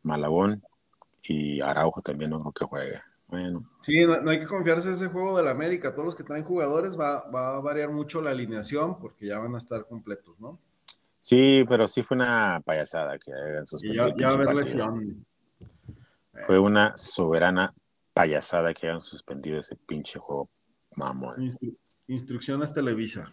Malabón 0.03 0.63
y 1.23 1.61
Araujo 1.61 2.01
también 2.01 2.31
no 2.31 2.39
creo 2.39 2.53
que 2.53 2.65
juegue. 2.65 3.01
Bueno. 3.27 3.67
Sí, 3.81 4.05
no, 4.05 4.29
hay 4.29 4.39
que 4.39 4.45
confiarse 4.45 4.89
en 4.89 4.95
ese 4.95 5.07
juego 5.07 5.35
del 5.35 5.47
América. 5.47 5.93
Todos 5.93 6.05
los 6.05 6.15
que 6.15 6.23
traen 6.23 6.43
jugadores 6.43 6.97
va, 6.99 7.19
a 7.19 7.59
variar 7.61 7.89
mucho 7.89 8.21
la 8.21 8.31
alineación 8.31 8.99
porque 8.99 9.27
ya 9.27 9.39
van 9.39 9.55
a 9.55 9.57
estar 9.57 9.85
completos, 9.87 10.39
¿no? 10.39 10.59
Sí, 11.19 11.65
pero 11.67 11.87
sí 11.87 12.03
fue 12.03 12.17
una 12.17 12.61
payasada 12.63 13.17
que 13.17 13.33
hayan 13.33 13.65
suspendido. 13.65 14.15
ya, 14.17 14.27
va 14.27 14.33
a 14.33 14.35
haber 14.35 14.55
lesiones. 14.55 15.27
Fue 16.45 16.59
una 16.59 16.95
soberana 16.97 17.73
payasada 18.13 18.73
que 18.73 18.87
hayan 18.87 19.01
suspendido 19.01 19.59
ese 19.59 19.75
pinche 19.77 20.19
juego, 20.19 20.49
mamón. 20.95 21.47
instrucciones 22.07 22.73
Televisa. 22.73 23.31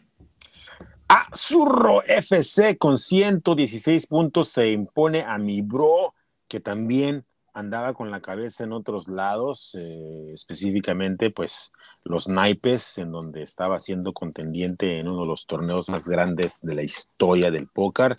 Azurro 1.12 2.04
FC 2.04 2.78
con 2.78 2.96
116 2.96 4.06
puntos 4.06 4.50
se 4.50 4.70
impone 4.70 5.24
a 5.24 5.38
mi 5.38 5.60
bro, 5.60 6.14
que 6.48 6.60
también 6.60 7.24
andaba 7.52 7.94
con 7.94 8.12
la 8.12 8.20
cabeza 8.20 8.62
en 8.62 8.72
otros 8.72 9.08
lados, 9.08 9.74
eh, 9.74 10.30
específicamente 10.32 11.32
pues 11.32 11.72
los 12.04 12.28
naipes, 12.28 12.98
en 12.98 13.10
donde 13.10 13.42
estaba 13.42 13.80
siendo 13.80 14.12
contendiente 14.12 15.00
en 15.00 15.08
uno 15.08 15.22
de 15.22 15.26
los 15.26 15.46
torneos 15.46 15.88
más 15.88 16.08
grandes 16.08 16.60
de 16.62 16.76
la 16.76 16.84
historia 16.84 17.50
del 17.50 17.66
póker. 17.66 18.16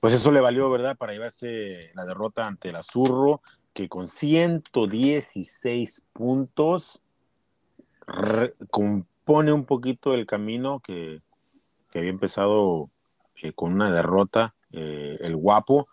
pues 0.00 0.14
eso 0.14 0.32
le 0.32 0.40
valió, 0.40 0.68
¿verdad?, 0.70 0.96
para 0.96 1.12
llevarse 1.12 1.92
la 1.94 2.04
derrota 2.04 2.48
ante 2.48 2.70
el 2.70 2.76
Azurro, 2.76 3.42
que 3.72 3.88
con 3.88 4.08
116 4.08 6.02
puntos 6.12 7.00
compone 9.24 9.52
un 9.52 9.64
poquito 9.64 10.14
el 10.14 10.26
camino 10.26 10.80
que, 10.80 11.20
había 11.94 12.10
empezado 12.10 12.90
eh, 13.42 13.52
con 13.52 13.72
una 13.72 13.92
derrota, 13.92 14.54
eh, 14.72 15.18
el 15.20 15.36
guapo, 15.36 15.88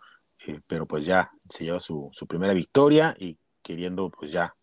pero 0.66 0.84
pues 0.86 1.04
ya 1.04 1.30
se 1.48 1.64
lleva 1.64 1.78
su, 1.78 2.10
primera 2.26 2.54
victoria 2.54 3.14
y 3.18 3.36
queriendo 3.62 4.10
pues 4.10 4.32
ya 4.32 4.54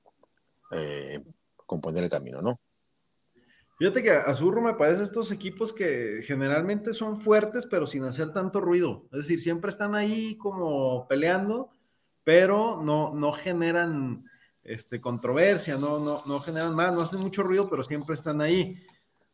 eh, 0.72 1.24
componer 1.56 2.04
el 2.04 2.10
camino, 2.10 2.42
¿no? 2.42 2.60
Fíjate 3.78 4.02
que 4.02 4.10
Azurro 4.10 4.60
me 4.60 4.74
parece 4.74 5.04
estos 5.04 5.32
equipos 5.32 5.72
que 5.72 6.24
generalmente 6.24 6.94
son 6.94 7.22
fuertes, 7.22 7.68
pero 7.68 7.86
sin 7.86 8.04
hacer 8.06 8.34
tanto 8.34 8.60
ruido. 8.60 9.04
Es 9.12 9.20
decir, 9.20 9.40
siempre 9.40 9.70
están 9.70 9.94
ahí 9.94 10.36
como 10.38 11.08
peleando, 11.08 11.70
pero 12.24 12.82
no, 12.82 13.14
no 13.14 13.32
generan 13.34 14.18
este, 14.68 15.02
controversia, 15.02 15.78
no, 15.78 15.98
no, 15.98 16.20
no 16.26 16.40
generan 16.42 16.76
más, 16.76 16.94
no 16.94 17.02
hacen 17.02 17.20
mucho 17.20 17.42
ruido, 17.42 17.66
pero 17.68 17.82
siempre 17.82 18.14
están 18.14 18.42
ahí. 18.42 18.78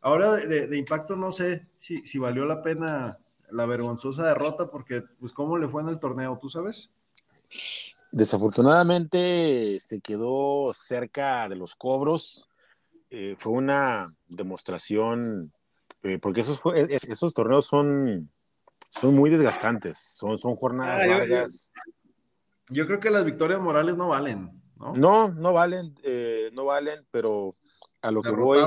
Ahora 0.00 0.32
de, 0.32 0.78
impacto 0.78 1.16
no 1.16 1.32
sé 1.32 1.66
si, 1.76 1.98
si, 2.06 2.18
valió 2.18 2.44
la 2.44 2.62
pena 2.62 3.10
la 3.50 3.66
vergonzosa 3.66 4.26
derrota, 4.26 4.70
porque 4.70 5.02
pues 5.18 5.32
cómo 5.32 5.58
le 5.58 5.68
fue 5.68 5.82
en 5.82 5.88
el 5.88 5.98
torneo, 5.98 6.38
¿tú 6.40 6.48
sabes? 6.48 6.90
Desafortunadamente 8.12 9.78
se 9.80 10.00
quedó 10.00 10.72
cerca 10.72 11.48
de 11.48 11.56
los 11.56 11.74
cobros. 11.74 12.48
Eh, 13.10 13.34
fue 13.38 13.52
una 13.52 14.06
demostración, 14.28 15.52
eh, 16.02 16.18
porque 16.18 16.42
esos, 16.42 16.60
esos 16.74 17.34
torneos 17.34 17.66
son, 17.66 18.30
son 18.90 19.14
muy 19.14 19.30
desgastantes, 19.30 19.98
son, 19.98 20.38
son 20.38 20.56
jornadas 20.56 21.02
ah, 21.02 21.06
largas. 21.06 21.72
Yo, 22.70 22.86
creo 22.86 23.00
que 23.00 23.10
las 23.10 23.24
victorias 23.24 23.60
morales 23.60 23.96
no 23.96 24.08
valen, 24.08 24.63
¿no? 24.92 24.94
No, 24.96 25.28
no 25.28 25.52
valen, 25.52 25.94
eh, 26.02 26.50
no 26.52 26.66
valen, 26.66 27.06
pero 27.10 27.50
a 28.02 28.10
lo 28.10 28.22
que 28.22 28.30
voy, 28.30 28.58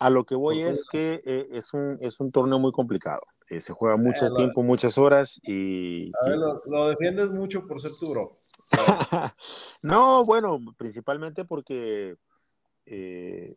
a 0.00 0.10
lo 0.10 0.24
que 0.24 0.34
voy 0.34 0.60
es 0.62 0.86
que 0.90 1.22
es, 1.52 1.74
un, 1.74 1.98
es 2.00 2.20
un 2.20 2.32
torneo 2.32 2.58
muy 2.58 2.72
complicado. 2.72 3.20
se 3.46 3.72
juega 3.72 3.96
mucho 3.96 4.32
tiempo, 4.32 4.62
muchas 4.62 4.98
horas 4.98 5.40
y... 5.42 6.10
A 6.22 6.28
ver, 6.28 6.38
lo, 6.38 6.88
defiendes 6.88 7.30
mucho 7.30 7.66
por 7.66 7.80
ser 7.80 7.92
tu 7.98 8.10
bro. 8.10 8.38
no, 9.82 10.22
bueno, 10.24 10.58
principalmente 10.76 11.44
porque 11.44 12.16
eh, 12.84 13.56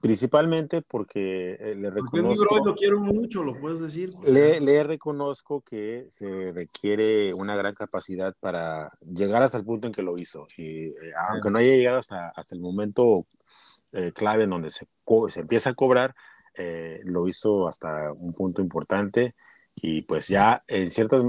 principalmente 0.00 0.82
porque 0.82 1.56
eh, 1.58 1.74
le 1.74 1.90
reconozco. 1.90 2.64
lo 2.64 2.74
quiero 2.74 3.00
mucho, 3.00 3.42
lo 3.42 3.58
puedes 3.60 3.80
decir. 3.80 4.10
Le, 4.26 4.82
reconozco 4.84 5.62
que 5.62 6.06
se 6.08 6.52
requiere 6.52 7.34
una 7.34 7.56
gran 7.56 7.74
capacidad 7.74 8.34
para 8.38 8.90
llegar 9.00 9.42
hasta 9.42 9.58
el 9.58 9.64
punto 9.64 9.86
en 9.86 9.92
que 9.92 10.02
lo 10.02 10.16
hizo. 10.16 10.46
Y 10.56 10.86
eh, 10.86 10.94
aunque 11.30 11.50
no 11.50 11.58
haya 11.58 11.74
llegado 11.74 11.98
hasta, 11.98 12.28
hasta 12.28 12.54
el 12.54 12.60
momento 12.60 13.24
clave 14.14 14.44
en 14.44 14.50
donde 14.50 14.70
se, 14.70 14.86
se 15.30 15.40
empieza 15.40 15.70
a 15.70 15.74
cobrar, 15.74 16.14
lo 17.02 17.26
hizo 17.26 17.66
hasta 17.66 18.12
un 18.12 18.32
punto 18.32 18.62
importante. 18.62 19.34
Y 19.74 20.02
pues 20.02 20.28
ya 20.28 20.62
en 20.68 20.90
ciertas. 20.90 21.24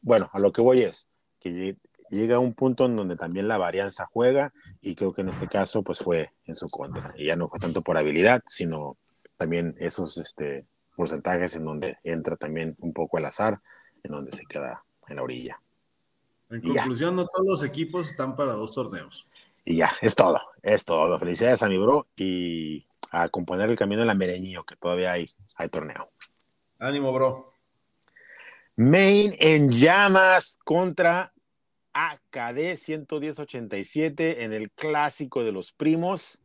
bueno, 0.00 0.30
a 0.32 0.38
lo 0.38 0.52
que 0.52 0.62
voy 0.62 0.82
es 0.82 1.08
que 1.40 1.76
llega 2.14 2.36
a 2.36 2.38
un 2.38 2.54
punto 2.54 2.86
en 2.86 2.96
donde 2.96 3.16
también 3.16 3.48
la 3.48 3.58
varianza 3.58 4.08
juega 4.10 4.52
y 4.80 4.94
creo 4.94 5.12
que 5.12 5.20
en 5.20 5.28
este 5.28 5.48
caso 5.48 5.82
pues 5.82 5.98
fue 5.98 6.32
en 6.46 6.54
su 6.54 6.68
contra. 6.68 7.14
Y 7.16 7.26
ya 7.26 7.36
no 7.36 7.48
fue 7.48 7.58
tanto 7.58 7.82
por 7.82 7.98
habilidad, 7.98 8.42
sino 8.46 8.96
también 9.36 9.76
esos 9.78 10.16
este, 10.18 10.66
porcentajes 10.96 11.56
en 11.56 11.64
donde 11.64 11.98
entra 12.04 12.36
también 12.36 12.76
un 12.78 12.92
poco 12.92 13.18
el 13.18 13.26
azar, 13.26 13.60
en 14.02 14.12
donde 14.12 14.32
se 14.32 14.46
queda 14.46 14.84
en 15.08 15.16
la 15.16 15.22
orilla. 15.22 15.60
En 16.50 16.60
conclusión, 16.62 17.16
no 17.16 17.26
todos 17.26 17.46
los 17.46 17.62
equipos 17.62 18.10
están 18.10 18.36
para 18.36 18.52
dos 18.52 18.74
torneos. 18.74 19.26
Y 19.64 19.76
ya, 19.76 19.92
es 20.00 20.14
todo, 20.14 20.40
es 20.62 20.84
todo. 20.84 21.18
Felicidades 21.18 21.62
a 21.62 21.68
mi 21.68 21.78
bro 21.78 22.06
y 22.16 22.86
a 23.10 23.28
componer 23.28 23.70
el 23.70 23.78
camino 23.78 24.02
en 24.02 24.08
la 24.08 24.14
Mereñío, 24.14 24.64
que 24.64 24.76
todavía 24.76 25.12
hay, 25.12 25.24
hay 25.56 25.68
torneo. 25.68 26.10
Ánimo, 26.78 27.12
bro. 27.12 27.50
Main 28.76 29.32
en 29.38 29.70
llamas 29.70 30.58
contra 30.64 31.32
AKD 31.94 32.76
11087 32.76 34.44
en 34.44 34.52
el 34.52 34.70
clásico 34.70 35.44
de 35.44 35.52
los 35.52 35.72
primos, 35.72 36.42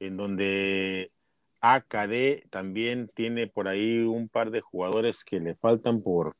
en 0.00 0.16
donde 0.16 1.12
AKD 1.60 2.48
también 2.50 3.10
tiene 3.14 3.46
por 3.46 3.68
ahí 3.68 4.00
un 4.00 4.28
par 4.28 4.50
de 4.50 4.60
jugadores 4.60 5.24
que 5.24 5.40
le 5.40 5.54
faltan 5.54 6.02
por, 6.02 6.34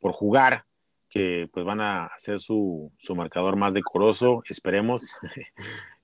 por 0.00 0.12
jugar, 0.12 0.64
que 1.08 1.48
pues 1.52 1.64
van 1.66 1.80
a 1.80 2.06
hacer 2.06 2.40
su, 2.40 2.90
marcador 3.14 3.56
más 3.56 3.74
decoroso, 3.74 4.42
esperemos. 4.48 5.02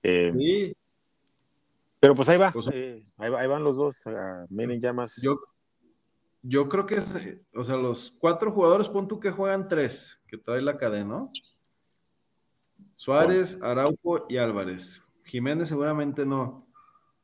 Eh, 0.09 0.33
sí. 0.39 0.77
Pero 1.99 2.15
pues 2.15 2.29
ahí 2.29 2.39
va, 2.39 2.53
pues, 2.53 2.69
eh, 2.73 3.03
ahí, 3.17 3.49
van 3.49 3.65
los 3.65 3.77
dos, 3.77 4.05
miren 4.51 4.81
ya 4.81 4.93
más. 4.93 5.21
Yo, 5.21 5.37
yo 6.49 6.69
creo 6.69 6.87
que, 6.87 7.03
o 7.55 7.65
sea, 7.65 7.77
los 7.77 8.15
cuatro 8.19 8.53
jugadores, 8.53 8.89
pon 8.89 9.09
tú 9.09 9.19
que 9.19 9.31
juegan 9.31 9.67
tres, 9.67 10.21
que 10.29 10.39
trae 10.39 10.61
la 10.61 10.77
cadena, 10.77 11.09
¿no? 11.09 11.29
Suárez, 12.95 13.61
Araujo 13.63 14.27
y 14.29 14.37
Álvarez. 14.37 15.03
Jiménez 15.25 15.69
seguramente 15.69 16.25
no. 16.25 16.67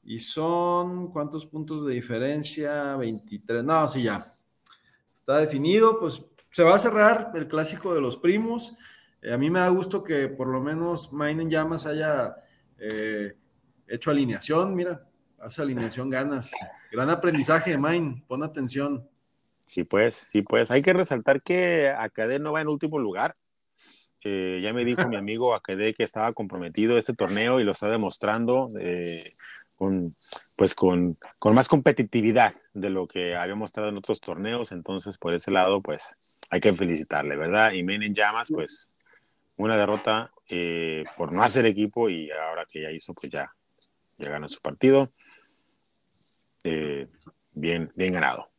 Y 0.03 0.19
son, 0.19 1.13
¿cuántos 1.13 1.47
puntos 1.47 1.87
de 1.87 1.95
diferencia? 1.95 2.97
23. 2.97 3.63
No, 3.63 3.89
sí, 3.89 4.03
ya. 4.03 4.37
Está 5.13 5.39
definido, 5.39 6.01
pues 6.01 6.25
se 6.51 6.65
va 6.65 6.75
a 6.75 6.81
cerrar 6.81 7.31
el 7.35 7.47
clásico 7.47 7.95
de 7.95 8.01
los 8.01 8.17
primos. 8.17 8.75
Eh, 9.23 9.33
a 9.33 9.39
mí 9.39 9.51
me 9.51 9.61
da 9.61 9.69
gusto 9.69 10.03
que 10.03 10.29
por 10.29 10.49
lo 10.49 10.61
menos 10.61 11.13
Mainen 11.13 11.49
Llamas 11.49 11.87
haya 11.87 12.35
eh, 12.77 13.37
hecho 13.87 14.11
alineación. 14.11 14.75
Mira, 14.75 15.07
hace 15.39 15.63
alineación 15.63 16.11
ganas. 16.11 16.51
Gran 16.91 17.09
aprendizaje 17.09 17.79
Main, 17.79 18.25
pon 18.27 18.43
atención. 18.43 19.09
Sí, 19.65 19.85
pues, 19.85 20.15
sí, 20.15 20.43
pues. 20.43 20.71
Hay 20.71 20.83
que 20.83 20.93
resaltar 20.93 21.43
que 21.43 21.89
Acadé 21.89 22.39
no 22.39 22.53
va 22.53 22.61
en 22.61 22.69
último 22.69 22.99
lugar. 22.99 23.37
Eh, 24.25 24.61
ya 24.63 24.73
me 24.73 24.85
dijo 24.85 25.09
mi 25.09 25.17
amigo 25.17 25.55
Acadé 25.55 25.95
que 25.95 26.05
estaba 26.05 26.33
comprometido 26.33 26.99
este 26.99 27.15
torneo 27.15 27.61
y 27.61 27.65
lo 27.65 27.73
está 27.73 27.89
demostrando 27.89 28.69
con, 29.77 30.15
pues 30.55 30.75
con, 30.75 31.19
con, 31.39 31.55
más 31.55 31.69
competitividad 31.69 32.55
de 32.73 32.91
lo 32.91 33.09
que 33.09 33.35
había 33.35 33.57
mostrado 33.57 33.89
en 33.89 33.97
otros 33.97 34.21
torneos. 34.21 34.73
Entonces, 34.73 35.19
por 35.19 35.35
ese 35.35 35.51
lado, 35.51 35.81
pues 35.83 36.39
hay 36.51 36.61
que 36.61 36.73
felicitarle, 36.75 37.37
¿verdad? 37.37 37.73
Y 37.73 37.83
Men 37.83 38.03
en 38.03 38.15
llamas, 38.15 38.49
pues 38.53 38.93
una 39.57 39.77
derrota 39.77 40.33
eh, 40.49 41.03
por 41.17 41.33
no 41.33 41.43
hacer 41.43 41.67
equipo 41.67 42.09
y 42.09 42.31
ahora 42.31 42.67
que 42.67 42.83
ya 42.83 42.91
hizo, 42.91 43.15
pues 43.15 43.33
ya, 43.33 43.51
ya 44.19 44.31
ganó 44.31 44.49
su 44.49 44.61
partido. 44.61 45.13
Eh, 46.65 47.09
bien, 47.53 47.93
bien 47.95 48.13
ganado. 48.13 48.52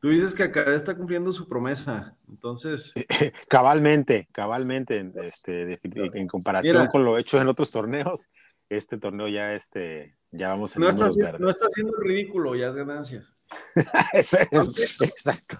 Tú 0.00 0.08
dices 0.08 0.34
que 0.34 0.44
acá 0.44 0.74
está 0.74 0.96
cumpliendo 0.96 1.30
su 1.30 1.46
promesa, 1.46 2.16
entonces. 2.26 2.94
cabalmente, 3.48 4.28
cabalmente, 4.32 5.12
este, 5.22 5.78
en 5.84 6.26
comparación 6.26 6.86
con 6.86 7.04
lo 7.04 7.18
hecho 7.18 7.38
en 7.38 7.48
otros 7.48 7.70
torneos, 7.70 8.30
este 8.70 8.96
torneo 8.96 9.28
ya, 9.28 9.52
este, 9.52 10.16
ya 10.30 10.48
vamos 10.48 10.74
en 10.74 10.82
no 10.82 10.88
está, 10.88 11.04
haciendo, 11.06 11.38
no 11.38 11.50
está 11.50 11.66
haciendo 11.66 11.92
ridículo, 11.98 12.54
ya 12.54 12.68
es 12.68 12.74
ganancia. 12.76 13.28
exacto, 14.14 15.58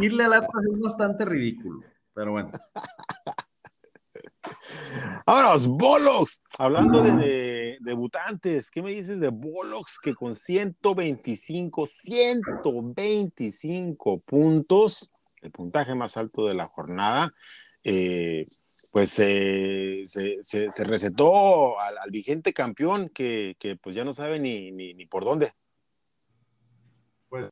Irle 0.00 0.24
a 0.24 0.38
Atlas 0.38 0.64
es 0.72 0.80
bastante 0.80 1.24
ridículo, 1.24 1.84
pero 2.12 2.32
bueno. 2.32 2.50
Vámonos, 5.26 5.66
Bolox. 5.66 6.42
Hablando 6.58 7.02
de, 7.02 7.78
debutantes, 7.80 8.70
¿qué 8.70 8.82
me 8.82 8.92
dices 8.92 9.18
de 9.20 9.28
Bolox 9.28 9.98
que 10.02 10.14
con 10.14 10.34
125, 10.34 11.84
125 11.86 14.20
puntos, 14.20 15.10
el 15.42 15.50
puntaje 15.50 15.94
más 15.94 16.16
alto 16.16 16.46
de 16.46 16.54
la 16.54 16.66
jornada, 16.66 17.34
eh, 17.84 18.46
pues 18.92 19.10
se, 19.10 20.06
recetó 20.78 21.78
al, 21.80 22.10
vigente 22.10 22.52
campeón 22.52 23.08
que, 23.08 23.56
pues 23.82 23.96
ya 23.96 24.04
no 24.04 24.12
sabe 24.14 24.38
ni, 24.38 24.70
ni, 24.72 25.06
por 25.06 25.24
dónde. 25.24 25.52
Pues 27.28 27.50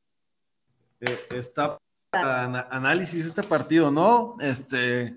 eh, 1.00 1.19
está 1.31 1.78
análisis 2.12 3.26
este 3.26 3.43
partido, 3.43 3.90
¿no? 3.90 4.37
Este, 4.40 5.16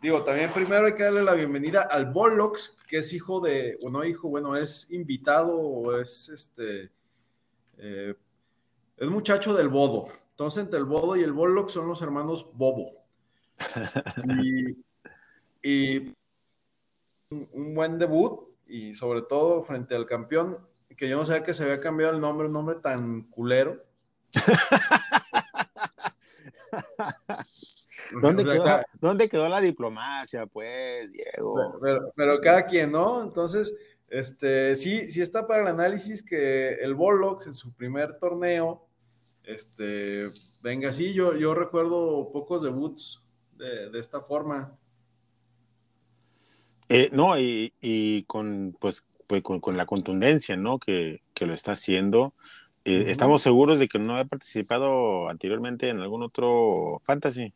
digo, 0.00 0.22
también 0.22 0.50
primero 0.50 0.86
hay 0.86 0.94
que 0.94 1.02
darle 1.02 1.22
la 1.22 1.34
bienvenida 1.34 1.82
al 1.82 2.12
Bolox, 2.12 2.76
que 2.88 2.98
es 2.98 3.12
hijo 3.12 3.40
de, 3.40 3.76
o 3.86 3.90
no 3.90 4.04
hijo, 4.04 4.28
bueno, 4.28 4.56
es 4.56 4.90
invitado 4.90 5.56
o 5.56 5.98
es 5.98 6.28
este, 6.28 6.90
eh, 7.78 8.14
es 8.96 9.08
muchacho 9.08 9.54
del 9.54 9.68
Bodo. 9.68 10.08
Entonces, 10.30 10.64
entre 10.64 10.78
el 10.78 10.86
Bodo 10.86 11.16
y 11.16 11.22
el 11.22 11.32
Bolox 11.32 11.72
son 11.72 11.88
los 11.88 12.00
hermanos 12.02 12.48
Bobo. 12.54 12.92
Y 15.62 16.14
un 17.30 17.74
buen 17.74 17.98
debut 17.98 18.48
y 18.66 18.94
sobre 18.94 19.20
todo 19.22 19.62
frente 19.62 19.94
al 19.94 20.06
campeón, 20.06 20.58
que 20.96 21.08
yo 21.08 21.18
no 21.18 21.26
sabía 21.26 21.44
que 21.44 21.52
se 21.52 21.64
había 21.64 21.80
cambiado 21.80 22.14
el 22.14 22.20
nombre, 22.20 22.46
un 22.46 22.54
nombre 22.54 22.76
tan 22.76 23.24
culero. 23.24 23.84
¿Dónde, 28.20 29.28
quedó, 29.28 29.48
la 29.48 29.60
diplomacia, 29.60 30.46
pues, 30.46 31.10
Diego? 31.12 31.80
Pero, 32.16 32.40
cada 32.40 32.66
quien, 32.66 32.92
¿no? 32.92 33.22
Entonces, 33.22 33.74
este, 34.08 34.76
sí, 34.76 35.10
sí 35.10 35.20
está 35.20 35.46
para 35.46 35.62
el 35.62 35.68
análisis 35.68 36.22
que 36.22 36.74
el 36.74 36.94
Bolox 36.94 37.46
en 37.46 37.54
su 37.54 37.72
primer 37.72 38.18
torneo, 38.18 38.86
este, 39.44 40.30
venga, 40.60 40.92
sí, 40.92 41.12
yo, 41.14 41.36
yo 41.36 41.54
recuerdo 41.54 42.30
pocos 42.32 42.62
debuts 42.62 43.22
de, 43.56 43.90
de 43.90 43.98
esta 43.98 44.20
forma. 44.20 44.76
Eh, 46.92 47.08
no, 47.12 47.38
y, 47.38 48.24
con, 48.26 48.76
pues, 48.80 49.06
pues 49.28 49.44
con, 49.44 49.76
la 49.76 49.86
contundencia, 49.86 50.56
¿no? 50.56 50.80
Que, 50.80 51.22
lo 51.38 51.54
está 51.54 51.72
haciendo. 51.72 52.34
Eh, 52.84 53.04
¿Estamos 53.06 53.42
seguros 53.42 53.78
de 53.78 53.88
que 53.88 54.00
no 54.00 54.16
ha 54.16 54.24
participado 54.24 55.28
anteriormente 55.28 55.88
en 55.88 56.00
algún 56.00 56.24
otro 56.24 57.00
fantasy? 57.06 57.54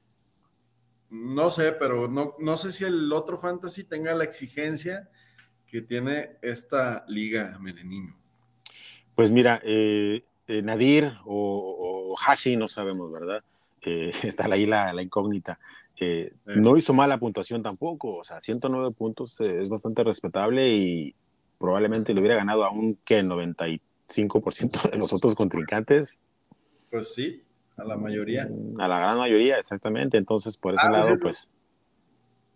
No 1.14 1.48
sé, 1.48 1.72
pero 1.72 2.09
no, 2.09 2.35
no 2.40 2.57
sé 2.57 2.72
si 2.72 2.85
el 2.85 3.12
otro 3.12 3.38
fantasy 3.38 3.85
tenga 3.85 4.14
la 4.14 4.24
exigencia 4.24 5.09
que 5.66 5.81
tiene 5.81 6.38
esta 6.42 7.05
liga 7.07 7.57
Melenino. 7.61 8.16
Pues 9.14 9.31
mira, 9.31 9.61
eh, 9.64 10.24
Nadir 10.48 11.12
o, 11.24 12.11
o 12.11 12.16
Hasi, 12.18 12.57
no 12.57 12.66
sabemos, 12.66 13.12
¿verdad? 13.12 13.44
está 14.22 14.46
ahí 14.46 14.66
la, 14.66 14.92
la 14.92 15.03
incógnita. 15.03 15.59
Eh, 16.00 16.33
no 16.46 16.77
hizo 16.77 16.92
mala 16.92 17.18
puntuación 17.18 17.62
tampoco, 17.62 18.16
o 18.16 18.24
sea, 18.24 18.40
109 18.40 18.90
puntos 18.90 19.40
eh, 19.40 19.61
es 19.61 19.70
bastante 19.70 20.03
respetable 20.03 20.68
y 20.68 21.14
probablemente 21.59 22.12
le 22.12 22.20
hubiera 22.20 22.35
ganado 22.35 22.64
aún 22.64 22.98
que 23.05 23.18
el 23.18 23.29
95% 23.29 24.90
de 24.90 24.98
los 24.98 25.12
otros 25.12 25.37
contrincantes. 25.37 26.20
Pues 26.90 27.14
sí, 27.14 27.43
a 27.76 27.84
la 27.84 27.96
mayoría. 27.96 28.48
A 28.78 28.88
la 28.88 29.00
gran 29.00 29.18
mayoría, 29.18 29.58
exactamente. 29.58 30.16
Entonces, 30.18 30.56
por 30.56 30.74
ese 30.74 30.87
ah, 30.87 30.90
lado, 30.90 31.18
pues. 31.18 31.50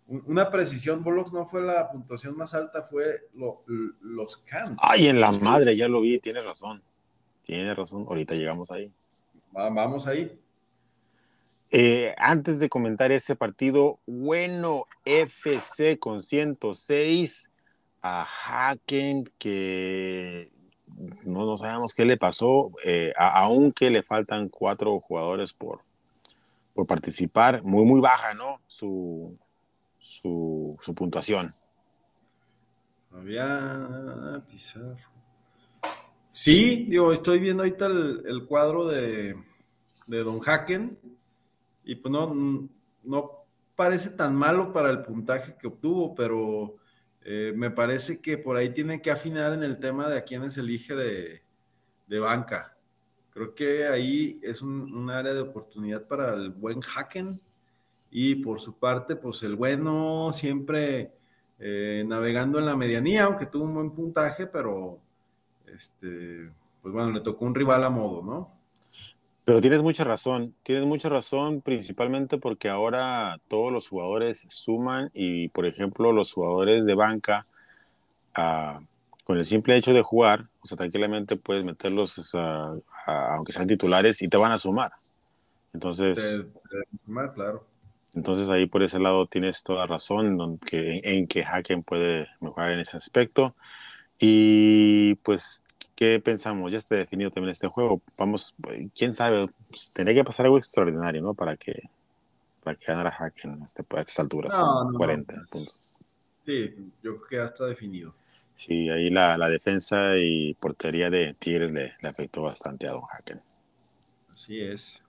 Una 0.07 0.49
precisión, 0.49 1.03
Bolos 1.03 1.31
no 1.31 1.45
fue 1.45 1.61
la 1.61 1.91
puntuación 1.91 2.35
más 2.35 2.53
alta, 2.55 2.81
fue 2.83 3.27
los 4.01 4.37
Cans. 4.37 4.73
Ay, 4.79 5.07
en 5.07 5.19
la 5.19 5.31
madre, 5.31 5.75
ya 5.75 5.87
lo 5.87 6.01
vi, 6.01 6.19
tiene 6.19 6.41
razón. 6.41 6.81
Tiene 7.43 7.75
razón, 7.75 8.05
ahorita 8.07 8.33
llegamos 8.33 8.71
ahí. 8.71 8.91
vamos 9.51 10.07
ahí. 10.07 10.39
Eh, 11.71 12.15
antes 12.17 12.59
de 12.59 12.69
comentar 12.69 13.11
ese 13.11 13.35
partido, 13.35 13.99
bueno, 14.07 14.85
FC 15.05 15.99
con 15.99 16.21
106 16.21 17.51
a 18.01 18.25
Haken, 18.25 19.31
que 19.37 20.51
no, 21.23 21.45
no 21.45 21.57
sabemos 21.57 21.93
qué 21.93 22.05
le 22.05 22.17
pasó, 22.17 22.71
eh, 22.83 23.13
aunque 23.17 23.89
le 23.89 24.03
faltan 24.03 24.49
cuatro 24.49 24.99
jugadores 24.99 25.53
por, 25.53 25.81
por 26.73 26.85
participar, 26.85 27.63
muy, 27.63 27.85
muy 27.85 28.01
baja, 28.01 28.33
¿no? 28.33 28.59
Su, 28.67 29.37
su, 29.99 30.77
puntuación. 30.95 31.53
Había 33.11 34.43
Pizarro. 34.49 34.97
Sí, 36.31 36.85
digo, 36.89 37.11
estoy 37.11 37.39
viendo 37.39 37.63
ahorita 37.63 37.87
el, 37.87 38.45
cuadro 38.47 38.85
de, 38.85 39.35
de 40.07 40.23
Don 40.23 40.41
Haken 40.45 40.97
y 41.83 41.95
pues 41.95 42.11
no, 42.11 42.69
no 43.03 43.31
parece 43.75 44.11
tan 44.11 44.35
malo 44.35 44.71
para 44.71 44.89
el 44.91 45.01
puntaje 45.03 45.55
que 45.59 45.67
obtuvo, 45.67 46.13
pero 46.13 46.78
eh, 47.31 47.53
me 47.55 47.69
parece 47.69 48.19
que 48.19 48.39
por 48.39 48.57
ahí 48.57 48.69
tiene 48.69 49.03
que 49.03 49.11
afinar 49.11 49.53
en 49.53 49.61
el 49.61 49.77
tema 49.77 50.09
de 50.09 50.17
a 50.17 50.23
quiénes 50.23 50.57
elige 50.57 50.95
de, 50.95 51.43
de 52.07 52.19
banca. 52.19 52.75
Creo 53.29 53.53
que 53.53 53.85
ahí 53.85 54.39
es 54.41 54.63
un, 54.63 55.07
área 55.11 55.35
de 55.35 55.41
oportunidad 55.41 56.07
para 56.07 56.33
el 56.33 56.49
buen 56.49 56.81
Haken 56.81 57.39
y 58.09 58.33
por 58.37 58.59
su 58.59 58.79
parte, 58.79 59.15
pues 59.15 59.43
el 59.43 59.55
bueno 59.55 60.33
siempre 60.33 61.13
eh, 61.59 62.03
navegando 62.07 62.57
en 62.57 62.65
la 62.65 62.75
medianía, 62.75 63.25
aunque 63.25 63.45
tuvo 63.45 63.65
un 63.65 63.75
buen 63.75 63.91
puntaje, 63.91 64.47
pero 64.47 64.99
este, 65.67 66.49
pues 66.81 66.91
bueno, 66.91 67.11
le 67.11 67.21
tocó 67.21 67.45
un 67.45 67.53
rival 67.53 67.83
a 67.83 67.91
modo, 67.91 68.23
¿no? 68.23 68.58
Pero 69.49 69.61
tienes 69.61 69.81
mucha 69.81 70.03
razón, 70.03 70.53
tienes 70.61 70.85
mucha 70.85 71.09
razón 71.09 71.61
principalmente 71.61 72.37
porque 72.37 72.69
ahora 72.69 73.41
todos 73.47 73.73
los 73.73 73.87
jugadores 73.87 74.45
suman 74.47 75.09
y, 75.11 75.47
por 75.47 75.65
ejemplo, 75.65 76.11
los 76.11 76.31
jugadores 76.31 76.85
de 76.85 76.93
banca, 76.93 77.41
ah, 78.35 78.79
con 79.23 79.39
el 79.39 79.47
simple 79.47 79.75
hecho 79.75 79.91
de 79.91 80.03
jugar, 80.03 80.45
o 80.61 80.67
sea, 80.67 80.77
tranquilamente 80.77 81.35
puedes 81.35 81.65
meterlos, 81.65 82.21
aunque 83.07 83.51
sean 83.51 83.65
titulares, 83.65 84.21
y 84.21 84.27
te 84.27 84.37
van 84.37 84.51
a 84.51 84.59
sumar. 84.59 84.91
Entonces, 85.73 86.45
sumar, 87.03 87.33
claro. 87.33 87.65
Entonces 88.13 88.49
ahí 88.49 88.67
por 88.67 88.83
ese 88.83 88.99
lado 88.99 89.25
tienes 89.25 89.63
toda 89.63 89.87
razón 89.87 90.39
en 90.39 90.59
que, 90.59 91.01
en 91.03 91.25
que 91.25 91.43
Haken 91.43 91.81
puede 91.81 92.27
mejorar 92.39 92.73
en 92.73 92.81
ese 92.81 92.97
aspecto. 92.97 93.55
Y 94.19 95.15
pues 95.23 95.63
¿Qué 95.99 96.19
pensamos? 96.21 96.71
Ya 96.71 96.77
está 96.77 96.95
definido 96.95 97.29
también 97.29 97.51
este 97.51 97.67
juego. 97.67 98.01
Vamos, 98.17 98.55
quién 98.95 99.13
sabe, 99.13 99.49
pues, 99.67 99.91
tendría 99.93 100.21
que 100.21 100.23
pasar 100.23 100.45
algo 100.45 100.57
extraordinario, 100.57 101.21
¿no? 101.21 101.33
Para 101.33 101.57
que, 101.57 101.89
para 102.63 102.77
que 102.77 102.85
ganara 102.85 103.09
Haken 103.09 103.61
este, 103.65 103.81
a 103.81 103.99
estas 103.99 104.21
alturas. 104.21 104.55
40 104.95 105.33
puntos. 105.33 105.93
Sí, 106.39 106.73
yo 107.03 107.17
creo 107.17 107.27
que 107.27 107.35
ya 107.35 107.43
está 107.43 107.65
definido. 107.65 108.15
Sí, 108.53 108.89
ahí 108.89 109.09
la, 109.09 109.49
defensa 109.49 110.15
y 110.15 110.53
portería 110.53 111.09
de 111.09 111.33
Tigres 111.33 111.73
le, 111.73 111.91
afectó 112.07 112.43
bastante 112.43 112.87
a 112.87 112.91
Don 112.91 113.03
Hacken. 113.11 113.41
Así 114.31 114.61
es. 114.61 115.03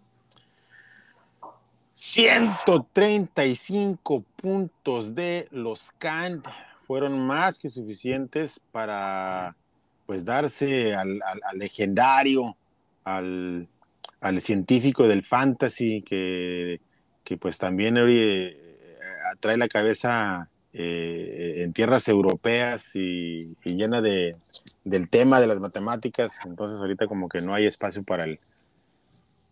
135 1.92 4.24
puntos 4.35 5.14
de 5.14 5.46
los 5.53 5.92
Can 5.98 6.42
fueron 6.88 7.24
más 7.24 7.61
que 7.61 7.68
suficientes 7.68 8.59
para 8.72 9.55
pues 10.11 10.25
darse 10.25 10.92
al, 10.96 11.20
legendario, 11.55 12.57
al, 13.05 13.68
científico 14.40 15.07
del 15.07 15.25
fantasy 15.25 16.03
que, 16.03 16.81
que 17.23 17.37
pues 17.37 17.59
también 17.59 17.94
eh, 17.96 18.57
atrae 19.33 19.57
la 19.57 19.68
cabeza 19.68 20.51
eh, 20.73 21.59
en 21.59 21.73
tierras 21.73 22.09
europeas 22.09 22.90
y, 22.96 23.55
llena 23.62 24.01
de, 24.03 24.35
del 24.83 25.09
tema 25.09 25.40
de 25.40 25.46
las 25.46 25.61
matemáticas, 25.61 26.44
entonces 26.44 26.81
ahorita 26.81 27.07
como 27.07 27.29
que 27.29 27.40
no 27.40 27.55
hay 27.55 27.66
espacio 27.66 28.03
para 28.03 28.25
el, 28.25 28.40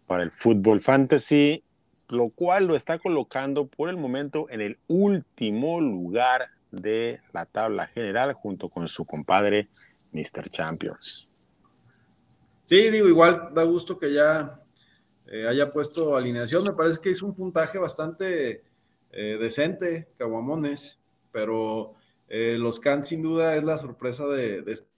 para 0.09 0.25
el 0.25 0.33
fútbol 0.33 0.81
fantasy, 0.81 1.63
lo 2.09 2.31
cual 2.31 2.67
lo 2.67 2.75
está 2.75 2.99
colocando 2.99 3.69
por 3.69 3.91
el 3.91 3.97
momento 3.97 4.51
en 4.51 4.61
el 4.61 4.79
último 4.89 5.81
lugar 5.81 6.49
de 6.73 7.21
la 7.33 7.47
tabla 7.47 7.87
general 7.87 8.33
junto 8.33 8.69
con 8.69 8.89
su 8.89 9.05
compadre 9.05 9.69
Mr. 10.13 10.51
Champions. 10.51 11.29
Sí, 12.65 12.91
digo, 12.91 13.09
igual 13.09 13.51
da 13.55 13.63
gusto 13.63 13.99
que 13.99 14.13
ya 14.13 14.61
eh, 15.27 15.47
haya 15.47 15.73
puesto 15.73 16.17
alineación, 16.17 16.65
me 16.65 16.73
parece 16.73 17.01
que 17.01 17.11
hizo 17.11 17.27
un 17.27 17.35
puntaje 17.35 17.79
bastante 17.79 18.65
eh, 19.11 19.39
decente, 19.41 20.09
Caguamones 20.19 20.99
pero 21.39 21.95
eh, 22.29 22.57
los 22.59 22.81
Can 22.81 23.05
sin 23.05 23.23
duda 23.23 23.57
es 23.57 23.65
la 23.65 23.79
sorpresa 23.79 24.27
de, 24.27 24.65
este, 24.67 24.89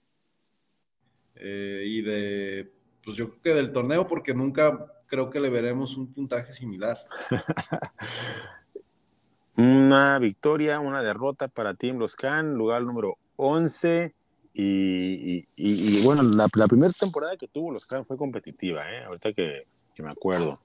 eh, 1.35 1.83
y 1.85 2.01
de, 2.01 2.71
pues 3.03 3.15
yo 3.15 3.29
creo 3.29 3.41
que 3.41 3.53
del 3.53 3.71
torneo, 3.71 4.07
porque 4.07 4.33
nunca 4.33 4.87
creo 5.07 5.29
que 5.29 5.39
le 5.39 5.49
veremos 5.49 5.97
un 5.97 6.13
puntaje 6.13 6.53
similar. 6.53 6.97
una 9.57 10.17
victoria, 10.19 10.79
una 10.79 11.03
derrota 11.03 11.47
para 11.47 11.73
Team 11.73 11.97
Los 11.97 12.15
Can, 12.15 12.55
lugar 12.55 12.83
número 12.83 13.17
11. 13.35 14.15
Y, 14.53 16.03
bueno, 16.03 16.23
la, 16.23 16.47
primera 16.67 16.91
temporada 16.91 17.37
que 17.37 17.47
tuvo 17.47 17.71
Los 17.71 17.85
Can 17.85 18.05
fue 18.05 18.17
competitiva, 18.17 18.91
¿eh? 18.91 19.03
ahorita 19.05 19.33
que, 19.33 19.65
me 19.97 20.11
acuerdo. 20.11 20.59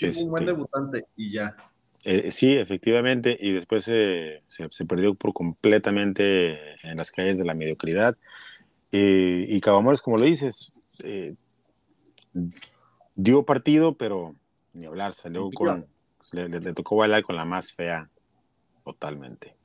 un 0.00 0.30
buen 0.30 0.44
este, 0.44 0.52
debutante 0.52 1.04
y 1.16 1.32
ya. 1.32 1.56
Eh, 2.04 2.30
sí, 2.30 2.52
efectivamente, 2.54 3.36
y 3.38 3.52
después 3.52 3.84
se, 3.84 4.42
perdió 4.88 5.14
por 5.14 5.32
completamente 5.32 6.58
en 6.82 6.96
las 6.96 7.10
calles 7.10 7.38
de 7.38 7.44
la 7.44 7.54
mediocridad. 7.54 8.14
y 8.90 9.60
Cabamores, 9.60 10.00
como 10.00 10.16
lo 10.16 10.24
dices, 10.24 10.72
eh, 11.02 11.34
dio 13.14 13.44
partido, 13.44 13.94
pero 13.94 14.34
ni 14.72 14.86
hablar, 14.86 15.14
salió 15.14 15.50
con. 15.50 15.86
Le, 16.32 16.48
le, 16.48 16.72
tocó 16.72 16.94
bailar 16.94 17.24
con 17.24 17.34
la 17.34 17.44
más 17.44 17.72
fea, 17.72 18.08
totalmente. 18.84 19.56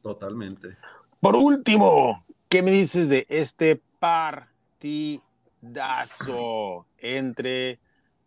Totalmente. 0.00 0.78
Por 1.20 1.36
último, 1.36 2.24
¿qué 2.48 2.62
me 2.62 2.70
dices 2.70 3.08
de 3.08 3.26
este 3.28 3.80
partidazo 3.98 5.26
entre 6.98 7.80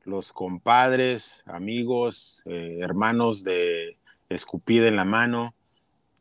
los 0.09 0.33
compadres, 0.33 1.43
amigos, 1.45 2.41
eh, 2.45 2.79
hermanos 2.81 3.43
de 3.43 3.97
escupida 4.27 4.87
en 4.87 4.95
la 4.95 5.05
mano. 5.05 5.53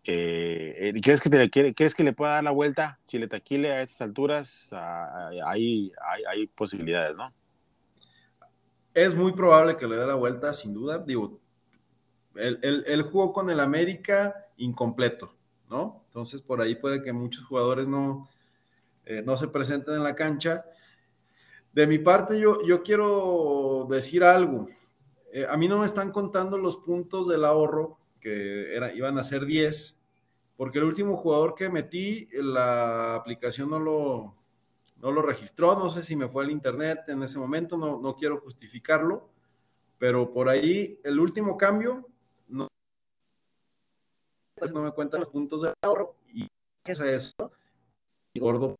Eh, 0.05 0.93
eh, 0.95 1.01
¿crees, 1.03 1.21
que 1.21 1.29
te, 1.31 1.51
¿Crees 1.51 1.95
que 1.95 2.05
le 2.05 2.13
pueda 2.13 2.35
dar 2.35 2.45
la 2.45 2.51
vuelta 2.51 2.99
Chile 3.09 3.29
Taquile 3.29 3.73
a 3.73 3.83
estas 3.83 4.03
alturas? 4.03 4.73
Hay, 5.45 5.93
posibilidades, 6.55 7.17
¿no? 7.17 7.33
Es 8.95 9.15
muy 9.15 9.33
probable 9.33 9.77
que 9.77 9.87
le 9.87 9.97
dé 9.97 10.07
la 10.07 10.15
vuelta, 10.15 10.55
sin 10.55 10.73
duda. 10.73 10.99
Digo, 10.99 11.41
el, 12.35 13.03
jugó 13.03 13.33
con 13.33 13.51
el 13.51 13.61
América 13.61 14.47
incompleto, 14.57 15.31
¿no? 15.69 16.05
Entonces 16.19 16.43
por 16.43 16.61
ahí 16.61 16.75
puede 16.75 17.01
que 17.01 17.13
muchos 17.13 17.45
jugadores 17.45 17.87
no, 17.87 18.29
no 19.25 19.37
se 19.37 19.47
presenten 19.47 19.95
en 19.95 20.03
la 20.03 20.17
cancha 20.17 20.65
de 21.73 21.87
mi 21.87 21.99
parte, 22.01 22.41
yo, 22.41 22.59
yo 22.67 22.83
quiero 22.83 23.87
decir 23.89 24.25
algo. 24.25 24.67
Eh, 25.33 25.47
a 25.49 25.57
mí 25.57 25.69
no 25.69 25.79
me 25.79 25.87
están 25.87 26.11
contando 26.11 26.59
los 26.59 26.79
puntos 26.79 27.29
del 27.29 27.45
ahorro, 27.45 28.01
que 28.19 28.77
iban 28.97 29.17
a 29.17 29.23
ser 29.23 29.47
10, 29.47 29.97
porque 30.57 30.79
el 30.79 30.87
último 30.87 31.17
jugador 31.17 31.55
que 31.55 31.69
metí, 31.69 32.29
la 32.33 33.15
aplicación 33.15 33.71
no 33.71 33.79
lo, 33.79 34.35
no 34.97 35.13
lo 35.13 35.23
registró, 35.23 35.79
no 35.79 35.89
sé 35.89 36.03
si 36.03 36.17
me 36.17 36.29
fue 36.29 36.43
al 36.43 36.51
internet 36.51 37.05
en 37.07 37.23
ese 37.23 37.39
momento, 37.39 37.79
no, 37.79 38.01
no 38.01 38.17
quiero 38.17 38.41
justificarlo, 38.41 39.29
pero 39.99 40.33
por 40.33 40.49
ahí 40.49 40.99
el 41.05 41.21
último 41.21 41.57
cambio 41.57 42.09
pues 44.59 44.73
no 44.73 44.83
me 44.83 44.93
cuentan 44.93 45.21
los 45.21 45.29
puntos 45.29 45.63
del 45.63 45.73
ahorro 45.83 46.17
y 46.33 46.47
es 46.85 47.01
eso, 47.01 47.53
y 48.35 48.41
gordo 48.41 48.77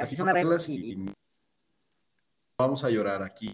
así 0.00 0.16
son 0.16 0.26
las 0.26 0.34
reglas 0.34 0.68
y, 0.68 0.96
vamos 2.58 2.84
a 2.84 2.90
llorar 2.90 3.22
aquí. 3.22 3.52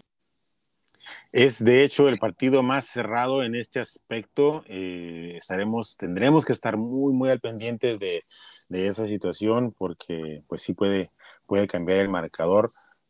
Es 1.31 1.63
de 1.63 1.83
hecho 1.83 2.07
el 2.07 2.19
partido 2.19 2.61
más 2.61 2.85
cerrado 2.85 3.43
en 3.43 3.55
este 3.55 3.79
aspecto. 3.79 4.63
Eh, 4.67 5.35
estaremos, 5.37 5.97
tendremos 5.97 6.45
que 6.45 6.53
estar 6.53 6.77
muy, 6.77 7.13
muy 7.13 7.29
al 7.29 7.39
pendientes 7.39 7.99
de, 7.99 8.23
esa 8.69 9.07
situación 9.07 9.73
porque 9.77 10.43
pues 10.47 10.61
sí 10.61 10.73
puede, 10.73 11.11
puede 11.47 11.67
cambiar 11.67 11.99
el 11.99 12.09
marcador. 12.09 12.69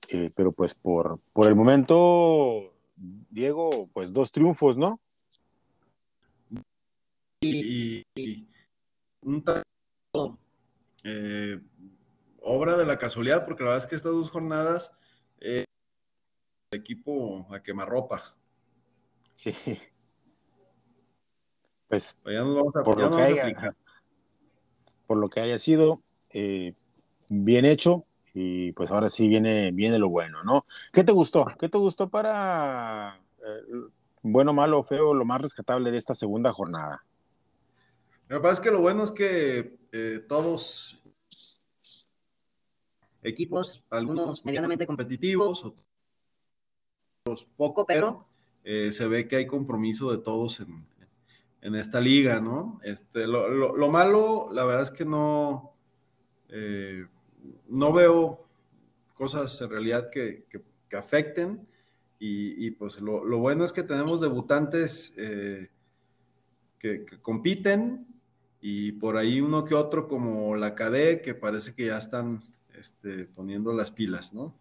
Eh, 0.10 0.30
pero 0.36 0.52
pues 0.52 0.74
por, 0.74 1.20
por 1.34 1.48
el 1.48 1.56
momento, 1.56 2.74
Diego, 2.96 3.70
pues 3.94 4.14
dos 4.14 4.32
triunfos, 4.32 4.78
¿no? 4.78 5.00
Y, 7.44 8.06
un 9.22 9.44
eh, 11.04 11.60
obra 12.42 12.78
de 12.78 12.86
la 12.86 12.98
casualidad, 12.98 13.46
porque 13.46 13.64
la 13.64 13.70
verdad 13.70 13.84
es 13.84 13.90
que 13.90 13.96
estas 13.96 14.12
dos 14.12 14.30
jornadas, 14.30 14.92
eh, 15.40 15.66
el 16.72 16.80
equipo 16.80 17.48
a 17.52 17.62
quemarropa. 17.64 18.36
Sí. 19.34 19.54
Pues, 21.88 22.18
pues 22.24 22.38
ya 22.38 22.44
nos 22.44 22.56
vamos 22.56 22.76
a, 22.76 22.84
por, 22.84 23.00
lo 23.00 23.18
que 23.18 23.22
haya, 23.22 23.76
por 25.08 25.18
lo 25.18 25.30
que 25.30 25.42
haya 25.42 25.60
sido 25.60 26.02
eh, 26.30 26.74
bien 27.28 27.66
hecho, 27.66 28.06
y 28.34 28.72
pues 28.72 28.92
ahora 28.92 29.10
sí 29.10 29.28
viene, 29.28 29.72
viene 29.72 30.00
lo 30.00 30.10
bueno, 30.10 30.44
¿no? 30.44 30.66
¿Qué 30.94 31.04
te 31.04 31.12
gustó? 31.12 31.46
¿Qué 31.60 31.68
te 31.68 31.78
gustó 31.78 32.08
para 32.08 33.20
eh, 33.40 33.90
bueno, 34.22 34.54
malo, 34.54 34.84
feo, 34.84 35.14
lo 35.14 35.26
más 35.26 35.42
rescatable 35.42 35.92
de 35.92 35.98
esta 35.98 36.14
segunda 36.14 36.54
jornada? 36.54 37.04
Lo 38.32 38.38
que 38.38 38.44
pasa 38.44 38.54
es 38.54 38.60
que 38.62 38.72
lo 38.72 38.80
bueno 38.80 39.04
es 39.04 39.12
que 39.12 39.78
todos 40.30 41.04
equipos, 43.24 43.84
algunos 43.90 44.46
medianamente 44.46 44.88
competitivos, 44.88 45.66
otros 47.26 47.46
poco, 47.58 47.86
pero 47.86 48.26
eh, 48.64 48.94
se 48.94 49.06
ve 49.10 49.28
que 49.28 49.36
hay 49.36 49.48
compromiso 49.48 50.14
de 50.14 50.20
todos 50.20 50.62
en, 50.62 51.76
esta 51.76 52.00
liga, 52.00 52.40
¿no? 52.40 52.80
Este, 52.86 53.28
lo, 53.28 53.90
malo, 53.90 54.48
la 54.54 54.64
verdad 54.64 54.84
es 54.84 54.92
que 54.92 55.04
no, 55.04 55.74
eh, 56.48 57.06
no 57.68 57.92
veo 57.92 58.46
cosas 59.14 59.60
en 59.60 59.72
realidad 59.72 60.10
que, 60.10 60.46
afecten. 60.98 61.68
Y, 62.18 62.72
pues 62.72 63.02
lo, 63.02 63.40
bueno 63.40 63.66
es 63.66 63.74
que 63.74 63.84
tenemos 63.84 64.22
debutantes 64.22 65.14
eh, 65.18 65.70
que, 66.80 67.04
que, 67.04 67.20
compiten 67.22 68.08
y 68.62 68.94
por 68.94 69.18
ahí 69.18 69.42
uno 69.42 69.66
que 69.66 69.74
otro 69.74 70.08
como 70.08 70.56
la 70.56 70.76
KD 70.76 71.22
que 71.24 71.34
parece 71.34 71.74
que 71.74 71.88
ya 71.88 71.98
están 71.98 72.42
este, 72.76 73.26
poniendo 73.26 73.74
las 73.74 73.92
pilas, 73.92 74.34
¿no? 74.34 74.54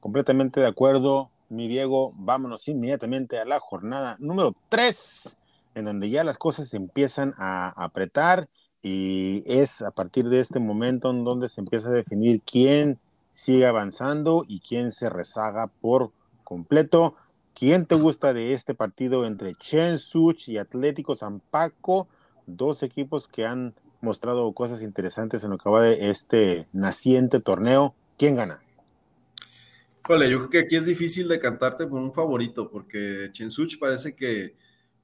Completamente 0.00 0.60
de 0.60 0.66
acuerdo, 0.66 1.30
mi 1.48 1.66
Diego. 1.66 2.12
Vámonos 2.16 2.68
inmediatamente 2.68 3.38
a 3.38 3.44
la 3.44 3.58
jornada 3.58 4.16
número 4.18 4.54
3, 4.68 5.38
en 5.74 5.84
donde 5.86 6.10
ya 6.10 6.24
las 6.24 6.38
cosas 6.38 6.68
se 6.68 6.76
empiezan 6.76 7.34
a 7.38 7.70
apretar 7.82 8.48
y 8.82 9.42
es 9.46 9.82
a 9.82 9.90
partir 9.90 10.28
de 10.28 10.40
este 10.40 10.60
momento 10.60 11.10
en 11.10 11.24
donde 11.24 11.48
se 11.48 11.60
empieza 11.60 11.88
a 11.88 11.92
definir 11.92 12.40
quién 12.42 12.98
sigue 13.30 13.66
avanzando 13.66 14.44
y 14.46 14.60
quién 14.60 14.92
se 14.92 15.08
rezaga 15.08 15.66
por 15.66 16.12
completo. 16.44 17.14
¿Quién 17.54 17.84
te 17.84 17.94
gusta 17.94 18.32
de 18.32 18.52
este 18.52 18.74
partido 18.74 19.26
entre 19.26 19.54
Chen 19.54 19.98
Such 19.98 20.48
y 20.48 20.58
Atlético 20.58 21.14
San 21.14 21.40
Paco? 21.40 22.08
Dos 22.56 22.82
equipos 22.82 23.28
que 23.28 23.44
han 23.44 23.74
mostrado 24.00 24.50
cosas 24.52 24.82
interesantes 24.82 25.44
en 25.44 25.50
lo 25.50 25.58
que 25.58 25.70
va 25.70 25.82
de 25.82 26.10
este 26.10 26.66
naciente 26.72 27.40
torneo. 27.40 27.94
¿Quién 28.16 28.36
gana? 28.36 28.60
Vale, 30.08 30.30
yo 30.30 30.38
creo 30.38 30.50
que 30.50 30.58
aquí 30.58 30.76
es 30.76 30.86
difícil 30.86 31.28
de 31.28 31.38
cantarte 31.38 31.86
por 31.86 32.00
un 32.00 32.12
favorito, 32.12 32.70
porque 32.70 33.30
Chensuch 33.32 33.78
parece 33.78 34.14
que 34.14 34.56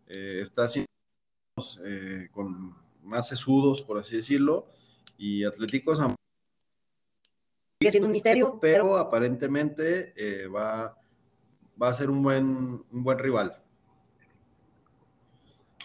eh, 0.09 0.39
está 0.41 0.65
haciendo 0.65 0.87
eh, 1.85 2.29
con 2.33 2.75
más 3.05 3.29
sesudos, 3.29 3.83
por 3.83 3.99
así 3.99 4.17
decirlo, 4.17 4.67
y 5.17 5.45
Atlético 5.45 5.95
San 5.95 6.15
sigue 7.81 7.91
siendo 7.91 8.07
un 8.09 8.13
misterio, 8.13 8.59
pero 8.61 8.97
aparentemente 8.97 10.13
eh, 10.17 10.49
va, 10.49 10.99
va 11.81 11.89
a 11.89 11.95
ser 11.95 12.11
un 12.11 12.23
buen, 12.23 12.45
un 12.91 13.05
buen 13.05 13.19
rival. 13.19 13.63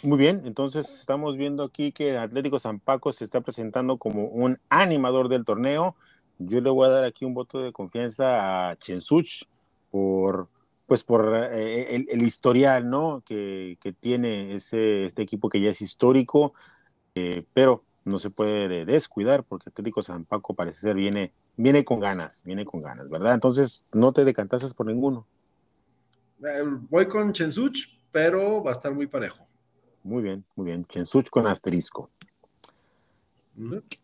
Muy 0.03 0.17
bien, 0.17 0.41
entonces 0.45 0.89
estamos 0.99 1.37
viendo 1.37 1.63
aquí 1.63 1.91
que 1.91 2.17
Atlético 2.17 2.57
San 2.57 2.79
Paco 2.79 3.13
se 3.13 3.23
está 3.23 3.41
presentando 3.41 3.97
como 3.97 4.25
un 4.25 4.57
animador 4.69 5.29
del 5.29 5.45
torneo. 5.45 5.95
Yo 6.39 6.59
le 6.59 6.71
voy 6.71 6.87
a 6.87 6.91
dar 6.91 7.03
aquí 7.03 7.23
un 7.23 7.35
voto 7.35 7.61
de 7.61 7.71
confianza 7.71 8.71
a 8.71 8.75
Chensuch 8.77 9.43
por, 9.91 10.47
pues 10.87 11.03
por 11.03 11.37
eh, 11.51 12.03
el, 12.09 12.21
historial 12.23 12.89
¿no? 12.89 13.21
que, 13.23 13.77
que 13.79 13.93
tiene 13.93 14.55
ese, 14.55 15.05
este 15.05 15.21
equipo 15.21 15.49
que 15.49 15.61
ya 15.61 15.69
es 15.69 15.81
histórico, 15.83 16.55
eh, 17.13 17.43
pero 17.53 17.83
no 18.03 18.17
se 18.17 18.31
puede 18.31 18.85
descuidar 18.85 19.43
porque 19.43 19.69
Atlético 19.69 20.01
San 20.01 20.25
Paco 20.25 20.55
parece 20.55 20.79
ser 20.79 20.95
viene, 20.95 21.31
viene 21.57 21.85
con 21.85 21.99
ganas, 21.99 22.41
viene 22.43 22.65
con 22.65 22.81
ganas, 22.81 23.07
¿verdad? 23.07 23.35
Entonces 23.35 23.85
no 23.93 24.13
te 24.13 24.25
decantases 24.25 24.73
por 24.73 24.87
ninguno. 24.87 25.27
Eh, 26.43 26.63
voy 26.89 27.07
con 27.07 27.33
Chensuch, 27.33 27.99
pero 28.11 28.63
va 28.63 28.71
a 28.71 28.73
estar 28.73 28.91
muy 28.95 29.05
parejo. 29.05 29.50
Muy 30.03 30.23
bien, 30.23 30.45
muy 30.55 30.65
bien. 30.65 30.85
Chensuch 30.85 31.29
con 31.29 31.47
asterisco. 31.47 32.09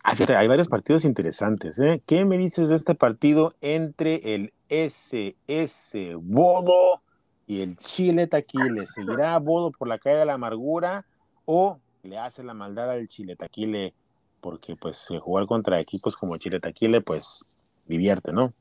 Ah, 0.03 0.15
hay 0.37 0.47
varios 0.47 0.67
partidos 0.67 1.05
interesantes. 1.05 1.79
¿eh? 1.79 2.01
¿Qué 2.05 2.25
me 2.25 2.37
dices 2.37 2.67
de 2.67 2.75
este 2.75 2.95
partido 2.95 3.53
entre 3.61 4.35
el 4.35 4.53
SS 4.69 6.15
Bodo 6.15 7.01
y 7.47 7.61
el 7.61 7.77
Chile 7.77 8.27
Taquile? 8.27 8.85
¿Seguirá 8.85 9.37
Bodo 9.39 9.71
por 9.71 9.87
la 9.87 9.97
caída 9.97 10.19
de 10.19 10.25
la 10.25 10.33
amargura 10.33 11.05
o 11.45 11.79
le 12.03 12.17
hace 12.17 12.43
la 12.43 12.53
maldad 12.53 12.91
al 12.91 13.07
Chile 13.07 13.35
Taquile? 13.35 13.93
Porque 14.41 14.75
pues 14.75 15.07
jugar 15.21 15.47
contra 15.47 15.79
equipos 15.79 16.15
como 16.15 16.37
Chile 16.37 16.59
Taquile 16.59 17.01
pues 17.01 17.45
divierte, 17.87 18.33
¿no? 18.33 18.53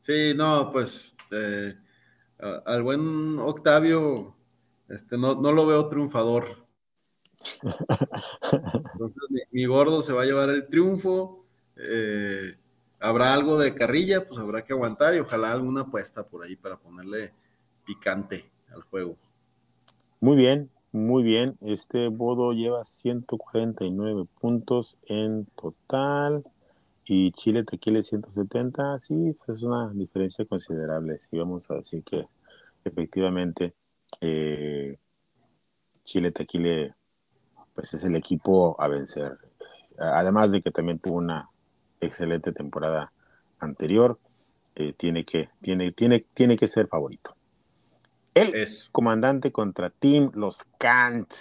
Sí, 0.00 0.32
no, 0.34 0.72
pues 0.72 1.14
eh, 1.30 1.76
al 2.38 2.82
buen 2.82 3.38
Octavio 3.38 4.34
este, 4.92 5.16
no, 5.16 5.34
no 5.34 5.52
lo 5.52 5.66
veo 5.66 5.86
triunfador. 5.86 6.44
Entonces, 8.92 9.22
mi, 9.50 9.64
gordo 9.64 10.02
se 10.02 10.12
va 10.12 10.22
a 10.22 10.26
llevar 10.26 10.50
el 10.50 10.68
triunfo. 10.68 11.46
Eh, 11.76 12.56
habrá 13.00 13.32
algo 13.32 13.58
de 13.58 13.74
carrilla, 13.74 14.26
pues 14.28 14.38
habrá 14.38 14.62
que 14.64 14.74
aguantar 14.74 15.14
y 15.14 15.20
ojalá 15.20 15.50
alguna 15.50 15.82
apuesta 15.82 16.26
por 16.26 16.44
ahí 16.44 16.56
para 16.56 16.76
ponerle 16.76 17.32
picante 17.86 18.44
al 18.70 18.82
juego. 18.82 19.16
Muy 20.20 20.36
bien, 20.36 20.70
muy 20.92 21.22
bien. 21.22 21.56
Este 21.62 22.08
Bodo 22.08 22.52
lleva 22.52 22.84
149 22.84 24.26
puntos 24.40 24.98
en 25.06 25.46
total 25.56 26.44
y 27.06 27.32
Chile 27.32 27.64
Tequila 27.64 28.02
170. 28.02 28.98
Sí, 28.98 29.34
pues 29.38 29.58
es 29.58 29.64
una 29.64 29.90
diferencia 29.94 30.44
considerable. 30.44 31.18
Sí, 31.18 31.38
vamos 31.38 31.70
a 31.70 31.76
decir 31.76 32.04
que 32.04 32.26
efectivamente 32.84 33.72
eh, 34.20 34.98
Chile 36.04 36.30
Tequile 36.32 36.94
pues 37.74 37.94
es 37.94 38.04
el 38.04 38.16
equipo 38.16 38.76
a 38.80 38.88
vencer. 38.88 39.38
Además 39.98 40.52
de 40.52 40.62
que 40.62 40.70
también 40.70 40.98
tuvo 40.98 41.16
una 41.16 41.48
excelente 42.00 42.52
temporada 42.52 43.12
anterior, 43.58 44.18
eh, 44.74 44.92
tiene, 44.96 45.24
que, 45.24 45.50
tiene, 45.60 45.92
tiene, 45.92 46.24
tiene 46.34 46.56
que 46.56 46.66
ser 46.66 46.88
favorito. 46.88 47.36
El 48.34 48.54
es. 48.54 48.88
comandante 48.90 49.52
contra 49.52 49.90
Team 49.90 50.30
Los 50.34 50.64
Kant. 50.78 51.32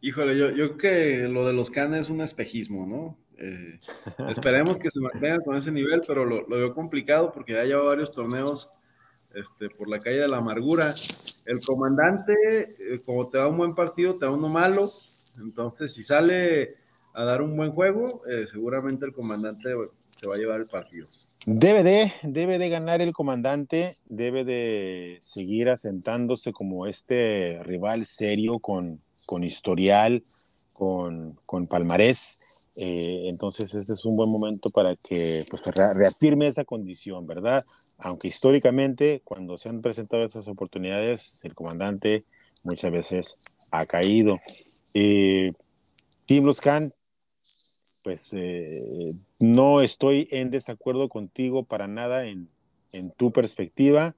Híjole, 0.00 0.38
yo, 0.38 0.50
yo 0.50 0.76
creo 0.76 0.78
que 0.78 1.28
lo 1.28 1.46
de 1.46 1.52
los 1.52 1.70
Kant 1.70 1.94
es 1.94 2.08
un 2.08 2.20
espejismo, 2.20 2.86
¿no? 2.86 3.18
Eh, 3.38 3.78
esperemos 4.28 4.78
que 4.78 4.90
se 4.90 5.00
mantenga 5.00 5.40
con 5.40 5.56
ese 5.56 5.72
nivel, 5.72 6.02
pero 6.06 6.24
lo, 6.24 6.46
lo 6.46 6.56
veo 6.56 6.74
complicado 6.74 7.32
porque 7.32 7.54
ya 7.54 7.64
lleva 7.64 7.82
varios 7.82 8.10
torneos 8.10 8.70
este, 9.40 9.70
por 9.70 9.88
la 9.88 9.98
calle 9.98 10.18
de 10.18 10.28
la 10.28 10.38
amargura. 10.38 10.94
El 11.46 11.60
comandante, 11.64 12.34
eh, 12.62 13.00
como 13.04 13.28
te 13.28 13.38
da 13.38 13.48
un 13.48 13.58
buen 13.58 13.74
partido, 13.74 14.16
te 14.16 14.26
da 14.26 14.32
uno 14.32 14.48
malo. 14.48 14.86
Entonces, 15.38 15.94
si 15.94 16.02
sale 16.02 16.76
a 17.14 17.24
dar 17.24 17.42
un 17.42 17.56
buen 17.56 17.72
juego, 17.72 18.22
eh, 18.26 18.46
seguramente 18.46 19.06
el 19.06 19.12
comandante 19.12 19.70
se 20.16 20.26
va 20.26 20.34
a 20.34 20.38
llevar 20.38 20.60
el 20.60 20.68
partido. 20.68 21.06
Debe 21.46 21.82
de, 21.82 22.12
debe 22.22 22.58
de 22.58 22.68
ganar 22.68 23.00
el 23.00 23.12
comandante, 23.12 23.96
debe 24.06 24.44
de 24.44 25.16
seguir 25.20 25.70
asentándose 25.70 26.52
como 26.52 26.86
este 26.86 27.60
rival 27.62 28.04
serio 28.04 28.58
con, 28.58 29.00
con 29.26 29.44
historial, 29.44 30.22
con, 30.72 31.38
con 31.46 31.66
palmarés 31.66 32.47
eh, 32.80 33.28
entonces, 33.28 33.74
este 33.74 33.94
es 33.94 34.04
un 34.04 34.14
buen 34.14 34.30
momento 34.30 34.70
para 34.70 34.94
que 34.94 35.44
pues, 35.50 35.62
reafirme 35.96 36.46
esa 36.46 36.64
condición, 36.64 37.26
¿verdad? 37.26 37.64
Aunque 37.98 38.28
históricamente, 38.28 39.20
cuando 39.24 39.58
se 39.58 39.68
han 39.68 39.82
presentado 39.82 40.24
estas 40.24 40.46
oportunidades, 40.46 41.44
el 41.44 41.56
comandante 41.56 42.22
muchas 42.62 42.92
veces 42.92 43.38
ha 43.72 43.84
caído. 43.84 44.38
Eh, 44.94 45.54
Tim 46.26 46.44
Luscan, 46.44 46.94
pues 48.04 48.28
eh, 48.30 49.12
no 49.40 49.80
estoy 49.80 50.28
en 50.30 50.52
desacuerdo 50.52 51.08
contigo 51.08 51.64
para 51.64 51.88
nada 51.88 52.26
en, 52.26 52.48
en 52.92 53.10
tu 53.10 53.32
perspectiva. 53.32 54.14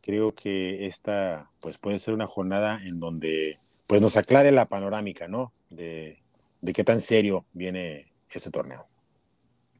Creo 0.00 0.34
que 0.34 0.86
esta 0.86 1.48
pues, 1.60 1.78
puede 1.78 2.00
ser 2.00 2.12
una 2.12 2.26
jornada 2.26 2.80
en 2.84 2.98
donde 2.98 3.56
pues, 3.86 4.02
nos 4.02 4.16
aclare 4.16 4.50
la 4.50 4.66
panorámica, 4.66 5.28
¿no? 5.28 5.52
De, 5.70 6.23
de 6.64 6.72
qué 6.72 6.82
tan 6.82 7.00
serio 7.00 7.44
viene 7.52 8.10
este 8.30 8.50
torneo. 8.50 8.86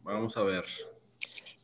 Vamos 0.03 0.37
a 0.37 0.43
ver. 0.43 0.65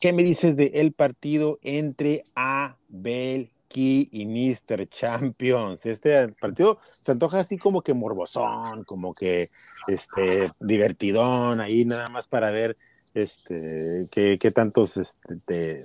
¿Qué 0.01 0.15
me 0.15 0.23
dices 0.23 0.57
de 0.57 0.73
el 0.77 0.93
partido 0.93 1.59
entre 1.63 2.23
Abel 2.35 3.51
Key 3.69 4.09
y 4.11 4.25
Mr. 4.25 4.89
Champions? 4.89 5.85
Este 5.85 6.29
partido 6.29 6.81
se 6.85 7.13
antoja 7.13 7.41
así 7.41 7.59
como 7.59 7.83
que 7.83 7.93
morbosón, 7.93 8.85
como 8.85 9.13
que 9.13 9.49
este 9.89 10.51
divertidón, 10.59 11.61
ahí 11.61 11.85
nada 11.85 12.09
más 12.09 12.27
para 12.27 12.51
ver 12.51 12.79
este 13.13 14.09
qué, 14.11 14.39
qué 14.41 14.51
tantos 14.53 14.97
este, 14.97 15.85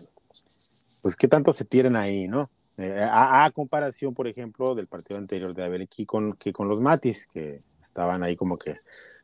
pues 1.01 1.17
qué 1.17 1.27
tanto 1.27 1.51
se 1.51 1.65
tiran 1.65 1.97
ahí, 1.97 2.29
¿no? 2.29 2.49
Eh, 2.77 3.07
a, 3.09 3.49
comparación, 3.51 4.13
por 4.13 4.27
ejemplo, 4.27 4.75
del 4.75 4.87
partido 4.87 5.17
anterior 5.17 5.53
de 5.53 5.63
Abel 5.63 5.87
Key 5.87 6.05
con, 6.05 6.33
que 6.33 6.51
con 6.51 6.67
los 6.67 6.81
Matis, 6.81 7.27
que 7.27 7.59
estaban 7.81 8.21
ahí 8.21 8.35
como 8.35 8.57
que 8.57 8.77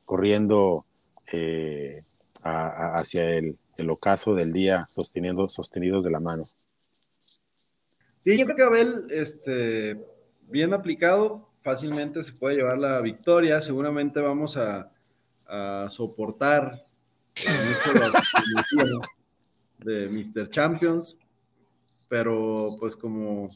corriendo 0.06 0.86
eh, 1.34 2.02
hacia 2.44 3.30
el, 3.36 3.58
ocaso 3.90 4.36
del 4.36 4.54
día, 4.54 4.88
sosteniendo, 4.94 5.50
sostenidos 5.50 6.04
de 6.04 6.12
la 6.12 6.20
mano. 6.20 6.44
Sí, 8.22 8.38
yo 8.38 8.46
creo 8.46 8.56
que 8.56 8.64
Abel, 8.64 8.94
este, 9.10 10.00
bien 10.48 10.74
aplicado, 10.74 11.50
fácilmente 11.64 12.22
se 12.22 12.34
puede 12.34 12.58
llevar 12.58 12.78
la 12.78 13.02
victoria. 13.02 13.60
Seguramente 13.60 14.22
vamos 14.22 14.56
a, 14.58 14.92
soportar 15.90 16.82
mucho 17.36 19.02
de 19.80 20.08
Mr. 20.08 20.50
Champions, 20.50 21.18
pero 22.12 22.76
pues 22.78 22.98
como, 22.98 23.50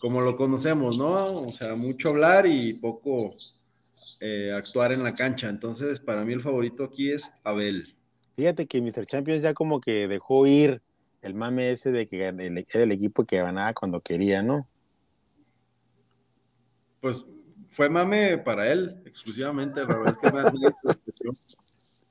como 0.00 0.20
lo 0.20 0.36
conocemos, 0.36 0.98
¿no? 0.98 1.30
O 1.34 1.52
sea, 1.52 1.76
mucho 1.76 2.08
hablar 2.08 2.44
y 2.44 2.72
poco 2.72 3.32
eh, 4.18 4.50
actuar 4.52 4.90
en 4.90 5.04
la 5.04 5.14
cancha. 5.14 5.48
Entonces, 5.48 6.00
para 6.00 6.24
mí 6.24 6.32
el 6.32 6.40
favorito 6.40 6.82
aquí 6.82 7.12
es 7.12 7.30
Abel. 7.44 7.96
Fíjate 8.34 8.66
que 8.66 8.82
Mr. 8.82 9.06
Champions 9.06 9.40
ya 9.40 9.54
como 9.54 9.80
que 9.80 10.08
dejó 10.08 10.48
ir 10.48 10.82
el 11.22 11.34
mame 11.34 11.70
ese 11.70 11.92
de 11.92 12.08
que 12.08 12.24
era 12.24 12.82
el 12.82 12.90
equipo 12.90 13.24
que 13.24 13.36
ganaba 13.36 13.72
cuando 13.72 14.00
quería, 14.00 14.42
¿no? 14.42 14.66
Pues 17.00 17.24
fue 17.70 17.88
mame 17.88 18.36
para 18.38 18.68
él, 18.72 19.00
exclusivamente. 19.06 19.82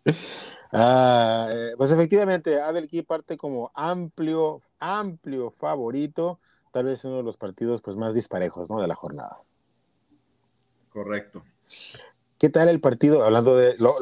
ah, 0.71 1.47
eh, 1.51 1.73
pues 1.78 1.91
efectivamente, 1.91 2.62
Abel 2.62 2.86
aquí 2.86 3.01
parte 3.01 3.38
como 3.38 3.71
amplio, 3.73 4.62
amplio 4.80 5.51
favorito, 5.51 6.39
tal 6.71 6.86
vez 6.86 7.06
uno 7.06 7.17
de 7.17 7.23
los 7.23 7.38
partidos 7.38 7.82
pues, 7.82 7.95
más 7.97 8.13
disparejos 8.13 8.69
¿no? 8.69 8.80
de 8.80 8.88
la 8.88 8.95
jornada. 8.95 9.39
Correcto. 10.89 11.43
¿Qué 12.38 12.49
tal 12.49 12.69
el 12.69 12.80
partido? 12.80 13.23
Hablando 13.23 13.56
de 13.56 13.75
lo, 13.78 13.95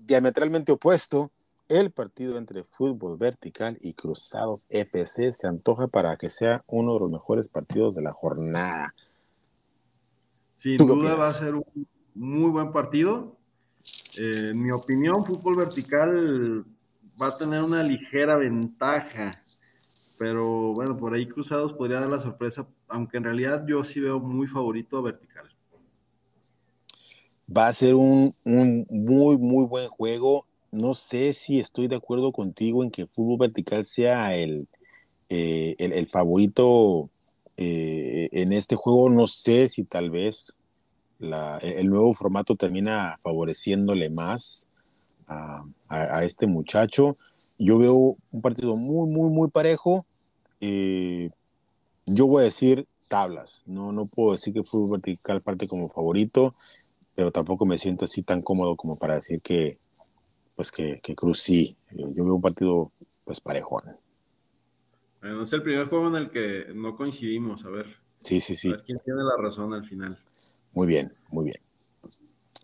diametralmente 0.00 0.72
opuesto, 0.72 1.30
el 1.68 1.90
partido 1.90 2.38
entre 2.38 2.64
fútbol 2.64 3.16
vertical 3.16 3.76
y 3.80 3.94
Cruzados 3.94 4.66
FC 4.70 5.32
se 5.32 5.46
antoja 5.46 5.86
para 5.86 6.16
que 6.16 6.30
sea 6.30 6.64
uno 6.66 6.94
de 6.94 7.00
los 7.00 7.10
mejores 7.10 7.48
partidos 7.48 7.94
de 7.94 8.02
la 8.02 8.12
jornada. 8.12 8.94
Sin 10.54 10.78
duda 10.78 11.14
va 11.14 11.28
a 11.28 11.32
ser 11.32 11.54
un 11.54 11.64
muy 12.14 12.50
buen 12.50 12.72
partido. 12.72 13.37
Eh, 14.18 14.50
en 14.50 14.62
mi 14.62 14.70
opinión, 14.70 15.24
fútbol 15.24 15.56
vertical 15.56 16.64
va 17.20 17.28
a 17.28 17.36
tener 17.36 17.62
una 17.62 17.82
ligera 17.82 18.36
ventaja, 18.36 19.32
pero 20.18 20.72
bueno, 20.74 20.96
por 20.96 21.14
ahí 21.14 21.26
Cruzados 21.26 21.72
podría 21.72 22.00
dar 22.00 22.10
la 22.10 22.20
sorpresa, 22.20 22.68
aunque 22.88 23.18
en 23.18 23.24
realidad 23.24 23.64
yo 23.66 23.84
sí 23.84 24.00
veo 24.00 24.20
muy 24.20 24.46
favorito 24.46 24.98
a 24.98 25.02
vertical. 25.02 25.48
Va 27.54 27.68
a 27.68 27.72
ser 27.72 27.94
un, 27.94 28.34
muy, 28.44 29.38
muy 29.38 29.64
buen 29.66 29.88
juego. 29.88 30.46
No 30.70 30.92
sé 30.92 31.32
si 31.32 31.58
estoy 31.58 31.88
de 31.88 31.96
acuerdo 31.96 32.30
contigo 32.30 32.84
en 32.84 32.90
que 32.90 33.02
el 33.02 33.08
fútbol 33.08 33.38
vertical 33.38 33.86
sea 33.86 34.36
el, 34.36 34.68
eh, 35.30 35.74
el, 35.78 36.06
favorito 36.08 37.08
eh, 37.56 38.28
en 38.32 38.52
este 38.52 38.76
juego. 38.76 39.08
No 39.08 39.26
sé 39.26 39.68
si 39.68 39.84
tal 39.84 40.10
vez 40.10 40.52
el 41.20 41.90
nuevo 41.90 42.14
formato 42.14 42.54
termina 42.56 43.18
favoreciéndole 43.22 44.10
más 44.10 44.66
a, 45.26 46.24
este 46.24 46.46
muchacho. 46.46 47.16
Yo 47.58 47.78
veo 47.78 48.16
un 48.30 48.42
partido 48.42 48.76
muy, 48.76 49.08
muy, 49.10 49.30
muy 49.30 49.50
parejo. 49.50 50.06
Eh, 50.60 51.30
yo 52.06 52.26
voy 52.26 52.42
a 52.42 52.44
decir 52.44 52.86
tablas. 53.08 53.64
No, 53.66 53.92
no 53.92 54.06
puedo 54.06 54.32
decir 54.32 54.54
que 54.54 54.62
fútbol 54.62 55.00
vertical 55.00 55.42
parte 55.42 55.66
como 55.66 55.88
favorito, 55.88 56.54
pero 57.14 57.32
tampoco 57.32 57.66
me 57.66 57.78
siento 57.78 58.04
así 58.04 58.22
tan 58.22 58.42
cómodo 58.42 58.76
como 58.76 58.96
para 58.96 59.16
decir 59.16 59.40
que, 59.42 59.78
pues 60.54 60.70
que, 60.70 61.00
que 61.02 61.14
Cruz 61.14 61.40
sí. 61.40 61.76
Yo 61.90 62.24
veo 62.24 62.34
un 62.34 62.42
partido 62.42 62.92
pues 63.24 63.40
parejón. 63.40 63.84
Bueno, 65.20 65.42
es 65.42 65.52
el 65.52 65.62
primer 65.62 65.88
juego 65.88 66.08
en 66.08 66.14
el 66.14 66.30
que 66.30 66.66
no 66.74 66.96
coincidimos. 66.96 67.64
A 67.64 67.70
ver. 67.70 67.86
Sí, 68.20 68.40
sí, 68.40 68.54
sí. 68.54 68.68
A 68.68 68.72
ver 68.72 68.84
quién 68.84 68.98
tiene 69.04 69.22
la 69.22 69.42
razón 69.42 69.74
al 69.74 69.84
final. 69.84 70.16
Muy 70.72 70.86
bien, 70.86 71.12
muy 71.30 71.46
bien. 71.46 71.56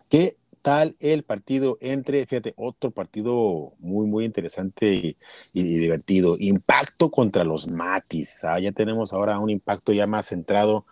¿Qué 0.09 0.37
tal 0.61 0.95
el 0.99 1.23
partido 1.23 1.77
entre, 1.81 2.25
fíjate, 2.25 2.53
otro 2.57 2.91
partido 2.91 3.73
muy, 3.79 4.07
muy 4.07 4.25
interesante 4.25 5.17
y, 5.53 5.63
divertido? 5.63 6.37
Impacto 6.39 7.11
contra 7.11 7.43
los 7.43 7.67
Matis. 7.67 8.43
Ah, 8.43 8.59
ya 8.59 8.71
tenemos 8.71 9.13
ahora 9.13 9.39
un 9.39 9.49
impacto 9.49 9.93
ya 9.93 10.07
más 10.07 10.27
centrado 10.27 10.85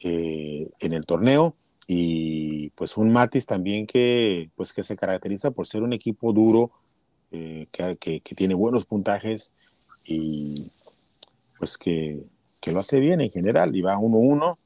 eh, 0.00 0.68
en 0.80 0.92
el 0.92 1.06
torneo 1.06 1.54
y 1.86 2.70
pues 2.70 2.96
un 2.96 3.10
Matis 3.12 3.46
también 3.46 3.86
que, 3.86 4.50
pues, 4.56 4.72
que 4.72 4.82
se 4.82 4.96
caracteriza 4.96 5.50
por 5.50 5.66
ser 5.66 5.82
un 5.82 5.92
equipo 5.92 6.32
duro, 6.32 6.70
eh, 7.32 7.66
que, 7.72 8.20
que, 8.20 8.34
tiene 8.34 8.54
buenos 8.54 8.84
puntajes 8.84 9.52
y 10.04 10.70
pues 11.58 11.76
que, 11.78 12.22
que, 12.60 12.72
lo 12.72 12.80
hace 12.80 12.98
bien 12.98 13.20
en 13.20 13.30
general 13.30 13.74
y 13.76 13.82
va 13.82 13.96
1-1. 13.96 14.56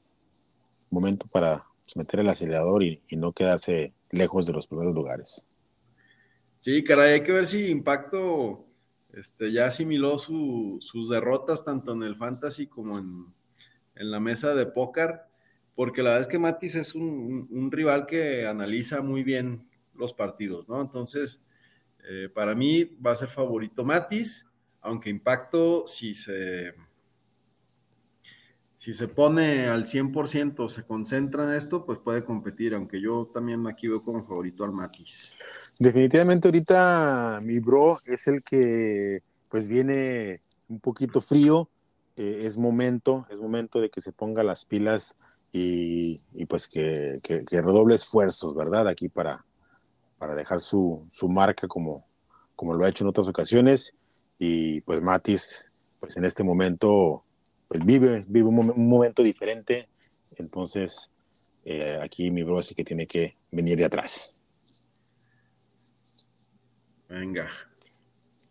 Momento 0.90 1.26
para 1.26 1.64
pues, 1.84 1.96
meter 1.96 2.20
el 2.20 2.28
acelerador 2.28 2.82
y, 2.82 3.00
no 3.16 3.32
quedarse 3.32 3.92
lejos 4.10 4.46
de 4.46 4.52
los 4.52 4.66
primeros 4.66 4.94
lugares. 4.94 5.44
Sí, 6.60 6.82
caray, 6.82 7.14
hay 7.14 7.22
que 7.22 7.32
ver 7.32 7.46
si 7.46 7.70
Impacto 7.70 8.66
este, 9.12 9.52
ya 9.52 9.66
asimiló 9.66 10.18
sus 10.18 11.08
derrotas 11.08 11.64
tanto 11.64 11.92
en 11.92 12.02
el 12.02 12.16
Fantasy 12.16 12.66
como 12.66 12.98
en, 12.98 13.32
la 13.94 14.18
mesa 14.18 14.54
de 14.54 14.66
póker, 14.66 15.20
porque 15.76 16.02
la 16.02 16.10
verdad 16.10 16.22
es 16.22 16.28
que 16.28 16.38
Matis 16.38 16.74
es 16.74 16.94
un, 16.96 17.68
rival 17.70 18.06
que 18.06 18.44
analiza 18.46 19.02
muy 19.02 19.22
bien 19.22 19.68
los 19.94 20.12
partidos, 20.12 20.68
¿no? 20.68 20.80
Entonces, 20.80 21.46
eh, 22.08 22.28
para 22.34 22.56
mí 22.56 22.84
va 23.04 23.12
a 23.12 23.16
ser 23.16 23.28
favorito 23.28 23.84
Matis, 23.84 24.48
aunque 24.80 25.10
Impacto, 25.10 25.86
si 25.86 26.14
se 26.14 26.74
si 28.74 28.92
se 28.92 29.08
pone 29.08 29.68
al 29.68 29.84
100%, 29.84 30.68
se 30.68 30.82
concentra 30.82 31.44
en 31.44 31.50
esto, 31.54 31.86
pues 31.86 31.98
puede 31.98 32.24
competir, 32.24 32.74
aunque 32.74 33.00
yo 33.00 33.30
también 33.32 33.66
aquí 33.66 33.86
veo 33.86 34.02
como 34.02 34.26
favorito 34.26 34.64
al 34.64 34.72
Matis. 34.72 35.32
Definitivamente 35.78 36.48
ahorita 36.48 37.40
mi 37.42 37.60
bro 37.60 37.96
es 38.06 38.26
el 38.26 38.42
que 38.42 39.20
pues 39.48 39.68
viene 39.68 40.40
un 40.68 40.80
poquito 40.80 41.20
frío, 41.20 41.70
eh, 42.16 42.42
es 42.44 42.56
momento, 42.56 43.26
es 43.30 43.40
momento 43.40 43.80
de 43.80 43.90
que 43.90 44.00
se 44.00 44.12
ponga 44.12 44.42
las 44.42 44.64
pilas 44.64 45.16
y, 45.52 46.18
pues 46.46 46.68
que, 46.68 47.20
redoble 47.48 47.94
esfuerzos, 47.94 48.56
¿verdad? 48.56 48.88
Aquí 48.88 49.08
para, 49.08 49.44
para 50.18 50.34
dejar 50.34 50.58
su, 50.58 51.06
su 51.08 51.28
marca 51.28 51.68
como, 51.68 52.04
como 52.56 52.74
lo 52.74 52.84
ha 52.84 52.88
hecho 52.88 53.04
en 53.04 53.10
otras 53.10 53.28
ocasiones 53.28 53.94
y 54.36 54.80
pues 54.80 55.00
Matis 55.00 55.70
pues 56.00 56.16
en 56.16 56.24
este 56.24 56.42
momento 56.42 57.24
pues 57.68 57.84
vive, 57.84 58.20
vive 58.28 58.48
un, 58.48 58.88
momento 58.88 59.22
diferente. 59.22 59.88
Entonces, 60.36 61.10
eh, 61.64 61.98
aquí 62.02 62.30
mi 62.30 62.42
bro 62.42 62.62
sí 62.62 62.74
que 62.74 62.84
tiene 62.84 63.06
que 63.06 63.36
venir 63.50 63.78
de 63.78 63.84
atrás. 63.84 64.34
Venga. 67.08 67.50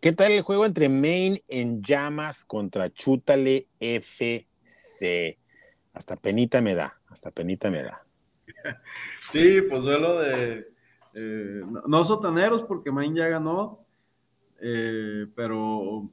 ¿Qué 0.00 0.12
tal 0.12 0.32
el 0.32 0.42
juego 0.42 0.66
entre 0.66 0.88
Main 0.88 1.38
en 1.48 1.82
llamas 1.82 2.44
contra 2.44 2.90
Chútale 2.90 3.68
FC? 3.80 5.38
Hasta 5.92 6.16
penita 6.16 6.60
me 6.60 6.74
da, 6.74 7.00
hasta 7.08 7.30
penita 7.30 7.70
me 7.70 7.82
da. 7.82 8.04
Sí, 9.30 9.62
pues 9.68 9.82
duelo 9.84 10.20
de. 10.20 10.66
Eh, 11.16 11.62
no, 11.86 12.04
sotaneros 12.04 12.64
porque 12.64 12.90
Main 12.90 13.14
ya 13.14 13.28
ganó, 13.28 13.86
eh, 14.60 15.26
pero 15.34 16.10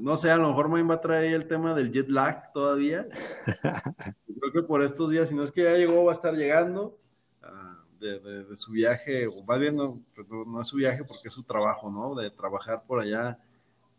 no 0.00 0.16
sé, 0.16 0.30
a 0.30 0.36
lo 0.36 0.48
mejor 0.48 0.68
Main 0.68 0.88
va 0.88 0.94
a 0.94 1.00
traer 1.00 1.34
el 1.34 1.46
tema 1.46 1.74
del 1.74 1.92
jet 1.92 2.08
lag 2.08 2.52
todavía. 2.52 3.06
Creo 4.26 4.52
que 4.52 4.62
por 4.62 4.82
estos 4.82 5.10
días, 5.10 5.28
si 5.28 5.34
no 5.34 5.42
es 5.42 5.52
que 5.52 5.62
ya 5.62 5.74
llegó, 5.74 6.04
va 6.04 6.12
a 6.12 6.14
estar 6.14 6.34
llegando 6.34 6.98
ah, 7.42 7.84
de, 8.00 8.56
su 8.56 8.72
viaje, 8.72 9.26
o 9.26 9.44
más 9.46 9.58
bien 9.58 9.76
pues, 9.76 10.28
no, 10.28 10.60
es 10.60 10.66
su 10.66 10.76
viaje 10.76 11.04
porque 11.04 11.28
es 11.28 11.32
su 11.32 11.42
trabajo, 11.42 11.90
¿no? 11.90 12.14
De 12.14 12.30
trabajar 12.30 12.82
por 12.86 13.00
allá 13.00 13.38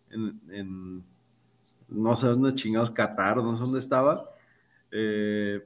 en, 0.09 1.03
no 1.89 2.15
sé 2.15 2.27
dónde 2.27 2.55
chingados, 2.55 2.91
Qatar, 2.91 3.37
no 3.37 3.55
sé 3.55 3.63
dónde 3.63 3.79
estaba. 3.79 4.29
Eh, 4.91 5.65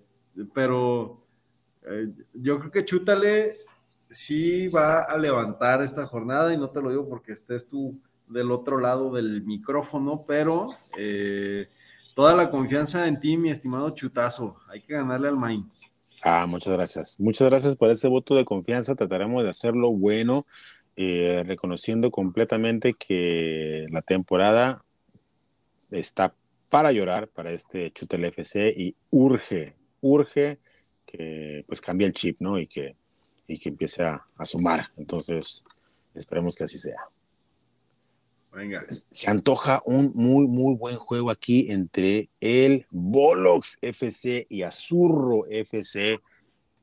pero 0.54 1.22
eh, 1.84 2.12
yo 2.34 2.60
creo 2.60 2.72
que 2.72 2.86
Chútale 2.86 3.58
sí 4.10 4.68
va 4.70 5.04
a 5.04 5.18
levantar 5.18 5.82
esta 5.82 6.06
jornada 6.06 6.54
y 6.54 6.58
no 6.58 6.70
te 6.70 6.82
lo 6.82 6.90
digo 6.90 7.08
porque 7.08 7.34
estés 7.34 7.68
tú 7.68 8.00
del 8.30 8.52
otro 8.52 8.80
lado 8.80 9.12
del 9.12 9.44
micrófono, 9.44 10.24
pero 10.28 10.68
eh, 10.98 11.68
toda 12.16 12.36
la 12.36 12.50
confianza 12.50 13.08
en 13.08 13.20
ti, 13.20 13.38
mi 13.38 13.50
estimado 13.50 13.90
Chutazo. 13.90 14.58
Hay 14.70 14.82
que 14.82 14.94
ganarle 14.94 15.28
al 15.28 15.38
Main. 15.38 15.70
Ah, 16.24 16.46
muchas 16.46 16.74
gracias. 16.74 17.20
Muchas 17.20 17.50
gracias 17.50 17.76
por 17.76 17.90
ese 17.90 18.08
voto 18.08 18.36
de 18.36 18.46
confianza. 18.46 18.96
Trataremos 18.96 19.44
de 19.44 19.50
hacerlo 19.50 19.92
bueno, 19.92 20.46
eh, 20.96 21.44
reconociendo 21.46 22.12
completamente 22.12 22.94
que 22.94 23.88
la 23.90 24.02
temporada 24.02 24.84
está 25.92 26.34
para 26.70 26.92
llorar 26.92 27.30
para 27.30 27.52
este 27.52 27.92
Chutel 27.92 28.26
FC 28.26 28.74
y 28.78 28.96
urge, 29.10 29.76
urge 30.02 30.60
que 31.06 31.64
pues 31.68 31.82
cambie 31.82 32.06
el 32.06 32.14
chip, 32.14 32.38
¿no? 32.40 32.60
Y 32.60 32.68
que, 32.68 32.96
y 33.48 33.58
que 33.58 33.70
empiece 33.70 34.04
a, 34.04 34.24
a 34.38 34.46
sumar. 34.46 34.90
Entonces, 34.98 35.64
esperemos 36.14 36.56
que 36.56 36.66
así 36.66 36.78
sea. 36.78 37.00
Venga. 38.52 38.84
Se 38.88 39.30
antoja 39.30 39.82
un 39.86 40.12
muy, 40.16 40.48
muy 40.48 40.76
buen 40.76 40.96
juego 40.96 41.30
aquí 41.30 41.72
entre 41.72 42.30
el 42.40 42.88
Bolox 42.90 43.78
FC 43.82 44.48
y 44.50 44.64
Azurro 44.64 45.46
FC 45.48 46.20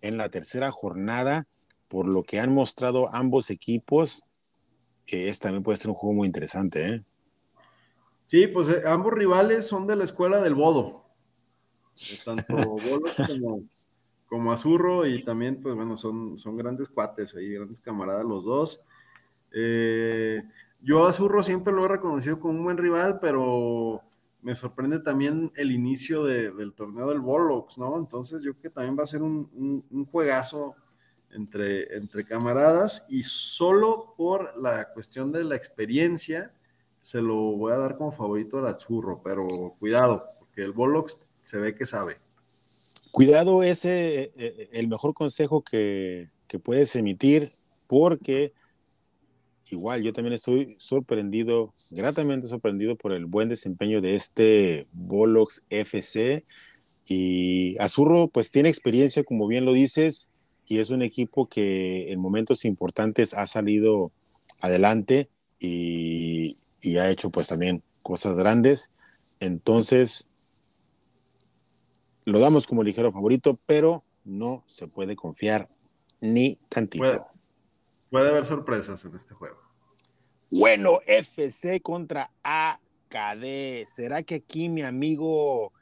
en 0.00 0.16
la 0.16 0.28
tercera 0.28 0.70
jornada, 0.70 1.46
por 1.88 2.06
lo 2.06 2.22
que 2.22 2.38
han 2.38 2.52
mostrado 2.52 3.12
ambos 3.12 3.50
equipos, 3.50 4.22
que 5.04 5.28
este 5.28 5.44
también 5.44 5.62
puede 5.62 5.78
ser 5.78 5.90
un 5.90 5.96
juego 5.96 6.14
muy 6.14 6.26
interesante. 6.26 6.88
¿eh? 6.88 7.04
Sí, 8.26 8.46
pues 8.46 8.68
eh, 8.68 8.82
ambos 8.86 9.12
rivales 9.12 9.66
son 9.66 9.86
de 9.86 9.96
la 9.96 10.04
escuela 10.04 10.40
del 10.40 10.54
Bodo. 10.54 11.04
Tanto 12.24 12.54
Bolox 12.54 13.16
como, 13.26 13.62
como 14.26 14.52
Azurro 14.52 15.06
y 15.06 15.24
también, 15.24 15.60
pues 15.60 15.74
bueno, 15.74 15.96
son, 15.96 16.38
son 16.38 16.56
grandes 16.56 16.88
cuates 16.88 17.34
ahí, 17.34 17.50
grandes 17.54 17.80
camaradas 17.80 18.24
los 18.24 18.44
dos. 18.44 18.82
Eh, 19.52 20.42
yo 20.86 21.04
a 21.04 21.12
Zurro 21.12 21.42
siempre 21.42 21.72
lo 21.72 21.84
he 21.84 21.88
reconocido 21.88 22.38
como 22.38 22.56
un 22.56 22.62
buen 22.62 22.78
rival, 22.78 23.18
pero 23.18 24.02
me 24.40 24.54
sorprende 24.54 25.00
también 25.00 25.50
el 25.56 25.72
inicio 25.72 26.22
del 26.22 26.74
torneo 26.74 27.08
del 27.08 27.18
Bolox, 27.18 27.76
¿no? 27.76 27.98
Entonces 27.98 28.40
yo 28.42 28.52
creo 28.52 28.62
que 28.62 28.70
también 28.70 28.96
va 28.96 29.02
a 29.02 29.06
ser 29.06 29.20
un, 29.20 30.06
juegazo 30.12 30.76
entre, 31.32 31.96
entre 31.96 32.24
camaradas 32.24 33.04
y 33.10 33.24
solo 33.24 34.14
por 34.16 34.56
la 34.56 34.92
cuestión 34.92 35.32
de 35.32 35.42
la 35.42 35.56
experiencia 35.56 36.54
se 37.00 37.20
lo 37.20 37.34
voy 37.34 37.72
a 37.72 37.78
dar 37.78 37.96
como 37.96 38.12
favorito 38.12 38.58
al 38.58 38.68
Azurro, 38.68 39.20
pero 39.24 39.44
cuidado, 39.80 40.28
porque 40.38 40.62
el 40.62 40.70
Bolox 40.70 41.18
se 41.42 41.58
ve 41.58 41.74
que 41.74 41.84
sabe. 41.84 42.18
Cuidado, 43.10 43.64
ese 43.64 44.22
eh, 44.22 44.32
eh, 44.36 44.68
el 44.72 44.86
mejor 44.86 45.14
consejo 45.14 45.62
que, 45.62 46.30
que 46.46 46.60
puedes 46.60 46.94
emitir, 46.94 47.50
porque 47.88 48.52
igual 49.70 50.02
yo 50.02 50.12
también 50.12 50.34
estoy 50.34 50.76
sorprendido, 50.78 51.72
gratamente 51.90 52.46
sorprendido 52.46 52.96
por 52.96 53.12
el 53.12 53.26
buen 53.26 53.48
desempeño 53.48 54.00
de 54.00 54.14
este 54.14 54.86
Bolox 54.92 55.64
FC. 55.70 56.44
Y 57.06 57.76
Azurro 57.78 58.28
pues 58.28 58.50
tiene 58.50 58.68
experiencia, 58.68 59.24
como 59.24 59.46
bien 59.46 59.64
lo 59.64 59.72
dices, 59.72 60.30
y 60.66 60.78
es 60.78 60.90
un 60.90 61.02
equipo 61.02 61.48
que 61.48 62.12
en 62.12 62.20
momentos 62.20 62.64
importantes 62.64 63.34
ha 63.34 63.46
salido 63.46 64.10
adelante 64.60 65.28
y, 65.60 66.56
y 66.80 66.96
ha 66.96 67.10
hecho 67.10 67.30
pues 67.30 67.46
también 67.46 67.82
cosas 68.02 68.36
grandes. 68.36 68.90
Entonces, 69.38 70.28
lo 72.24 72.40
damos 72.40 72.66
como 72.66 72.82
ligero 72.82 73.12
favorito, 73.12 73.58
pero 73.66 74.02
no 74.24 74.64
se 74.66 74.88
puede 74.88 75.14
confiar 75.14 75.68
Ni 76.20 76.58
tantito. 76.68 77.26
Puede 78.10 78.28
haber 78.28 78.44
sorpresas 78.44 79.04
en 79.04 79.14
este 79.14 79.34
juego. 79.34 79.60
Bueno, 80.50 81.00
FC 81.06 81.80
contra 81.80 82.30
AKD. 82.42 83.84
¿Será 83.86 84.22
que 84.22 84.36
aquí 84.36 84.68
mi 84.68 84.82
amigo 84.82 85.72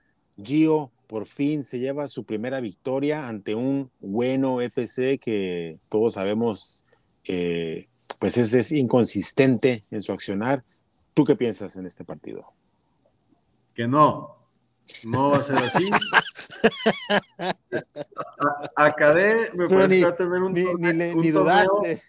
Gio 0.42 0.90
por 1.06 1.26
fin 1.26 1.62
se 1.62 1.78
lleva 1.78 2.08
su 2.08 2.24
primera 2.24 2.60
victoria 2.60 3.28
ante 3.28 3.54
un 3.54 3.90
bueno 4.00 4.60
FC 4.60 5.18
que 5.18 5.78
todos 5.88 6.14
sabemos 6.14 6.84
eh, 7.24 7.88
pues 8.18 8.38
es, 8.38 8.54
es, 8.54 8.72
inconsistente 8.72 9.84
en 9.90 10.02
su 10.02 10.12
accionar. 10.12 10.64
¿Tú 11.14 11.24
qué 11.24 11.36
piensas 11.36 11.76
en 11.76 11.86
este 11.86 12.04
partido? 12.04 12.52
Que 13.74 13.86
no, 13.86 14.36
no 15.04 15.30
va 15.30 15.38
a 15.38 15.42
ser 15.42 15.56
así. 15.56 15.90
Acadé 18.76 19.50
me 19.54 19.68
parece 19.68 19.94
ni, 19.94 20.00
que 20.00 20.06
va 20.06 20.12
a 20.12 20.16
tener 20.16 20.42
un, 20.42 20.52
ni, 20.52 20.64
torneo, 20.64 20.92
ni, 20.92 21.12
un 21.12 21.20
ni 21.20 21.30
dudaste. 21.30 22.02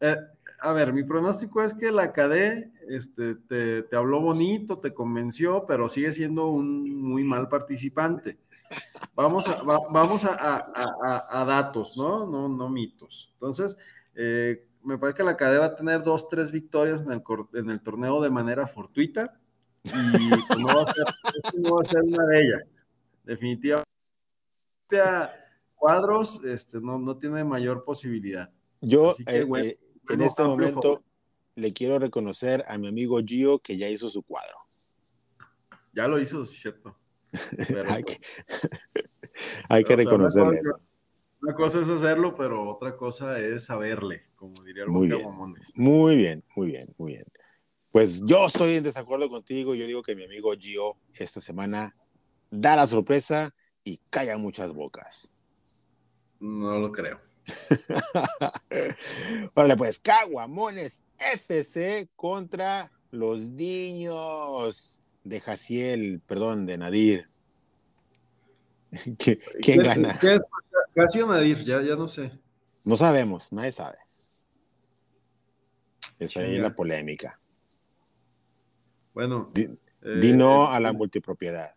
Eh, 0.00 0.16
a 0.62 0.72
ver, 0.72 0.92
mi 0.92 1.04
pronóstico 1.04 1.62
es 1.62 1.72
que 1.74 1.90
la 1.90 2.12
Cadé 2.12 2.70
este, 2.88 3.36
te, 3.36 3.82
te, 3.82 3.96
habló 3.96 4.20
bonito, 4.20 4.78
te 4.78 4.92
convenció, 4.92 5.64
pero 5.66 5.88
sigue 5.88 6.12
siendo 6.12 6.48
un 6.48 6.98
muy 7.00 7.24
mal 7.24 7.48
participante. 7.48 8.38
Vamos 9.14 9.48
a, 9.48 9.62
va, 9.62 9.80
vamos 9.90 10.24
a, 10.24 10.34
a, 10.34 11.40
a, 11.40 11.44
datos, 11.44 11.96
¿no? 11.96 12.26
No, 12.26 12.48
no 12.48 12.68
mitos. 12.68 13.30
Entonces, 13.34 13.78
eh, 14.14 14.66
me 14.82 14.98
parece 14.98 15.18
que 15.18 15.24
la 15.24 15.36
Cadé 15.36 15.58
va 15.58 15.66
a 15.66 15.76
tener 15.76 16.02
dos, 16.02 16.28
tres 16.28 16.50
victorias 16.50 17.02
en 17.02 17.12
el, 17.12 17.22
en 17.54 17.70
el 17.70 17.80
torneo 17.80 18.20
de 18.20 18.30
manera 18.30 18.66
fortuita 18.66 19.38
y 19.84 20.58
no 20.60 20.66
va, 20.66 20.82
a 20.82 20.92
ser, 20.92 21.04
no 21.58 21.74
va 21.74 21.82
a 21.82 21.84
ser 21.84 22.02
una 22.02 22.24
de 22.26 22.42
ellas. 22.42 22.86
Definitivamente, 23.24 23.88
cuadros 25.74 26.44
este, 26.44 26.80
no, 26.80 26.98
no 26.98 27.16
tiene 27.16 27.44
mayor 27.44 27.84
posibilidad. 27.84 28.50
Yo, 28.80 29.14
que, 29.14 29.38
eh, 29.38 29.44
bueno, 29.44 29.66
eh, 29.68 29.78
en 30.08 30.20
este 30.22 30.42
momento, 30.42 31.02
le 31.54 31.72
quiero 31.72 31.98
reconocer 31.98 32.64
a 32.66 32.78
mi 32.78 32.88
amigo 32.88 33.20
Gio 33.24 33.58
que 33.58 33.76
ya 33.76 33.88
hizo 33.88 34.08
su 34.08 34.22
cuadro. 34.22 34.56
Ya 35.92 36.06
lo 36.06 36.20
hizo, 36.20 36.44
sí, 36.46 36.58
cierto. 36.58 36.96
Pero, 37.68 37.90
hay 37.90 38.02
que, 38.02 38.20
hay 39.68 39.84
que 39.84 39.96
reconocerle 39.96 40.60
sea, 40.62 40.72
una, 40.74 40.80
una 41.42 41.54
cosa 41.54 41.80
es 41.80 41.88
hacerlo, 41.88 42.34
pero 42.34 42.68
otra 42.68 42.96
cosa 42.96 43.38
es 43.38 43.64
saberle, 43.64 44.24
como 44.34 44.52
diría 44.64 44.82
el 44.82 44.90
muy 44.90 45.06
bien, 45.06 45.22
muy 45.76 46.16
bien, 46.16 46.44
muy 46.56 46.66
bien, 46.66 46.94
muy 46.98 47.12
bien. 47.12 47.24
Pues 47.92 48.24
yo 48.24 48.46
estoy 48.46 48.74
en 48.74 48.84
desacuerdo 48.84 49.28
contigo. 49.28 49.74
Yo 49.74 49.86
digo 49.86 50.02
que 50.02 50.14
mi 50.14 50.24
amigo 50.24 50.52
Gio 50.58 50.96
esta 51.14 51.40
semana 51.40 51.96
da 52.50 52.76
la 52.76 52.86
sorpresa 52.86 53.54
y 53.82 53.98
calla 54.10 54.38
muchas 54.38 54.72
bocas. 54.72 55.32
No 56.38 56.78
lo 56.78 56.92
creo. 56.92 57.20
Vale, 59.54 59.76
pues 59.76 60.00
Caguamones 60.00 61.04
FC 61.18 62.08
contra 62.16 62.90
los 63.10 63.50
niños 63.50 65.02
de 65.24 65.40
Jaciel, 65.40 66.20
perdón, 66.26 66.66
de 66.66 66.78
Nadir. 66.78 67.28
¿Quién 69.18 69.38
¿Qué, 69.62 69.76
gana? 69.76 70.18
¿Qué 70.18 70.34
es 70.34 70.40
Jaciel 70.94 71.28
Nadir? 71.28 71.64
Ya, 71.64 71.82
ya 71.82 71.96
no 71.96 72.08
sé. 72.08 72.32
No 72.84 72.96
sabemos, 72.96 73.52
nadie 73.52 73.72
sabe. 73.72 73.98
Es 76.18 76.36
ahí 76.36 76.58
la 76.58 76.74
polémica. 76.74 77.38
Bueno. 79.14 79.50
Di, 79.54 79.62
eh, 79.62 80.20
di 80.20 80.32
no 80.32 80.70
a 80.70 80.80
la 80.80 80.92
multipropiedad. 80.92 81.74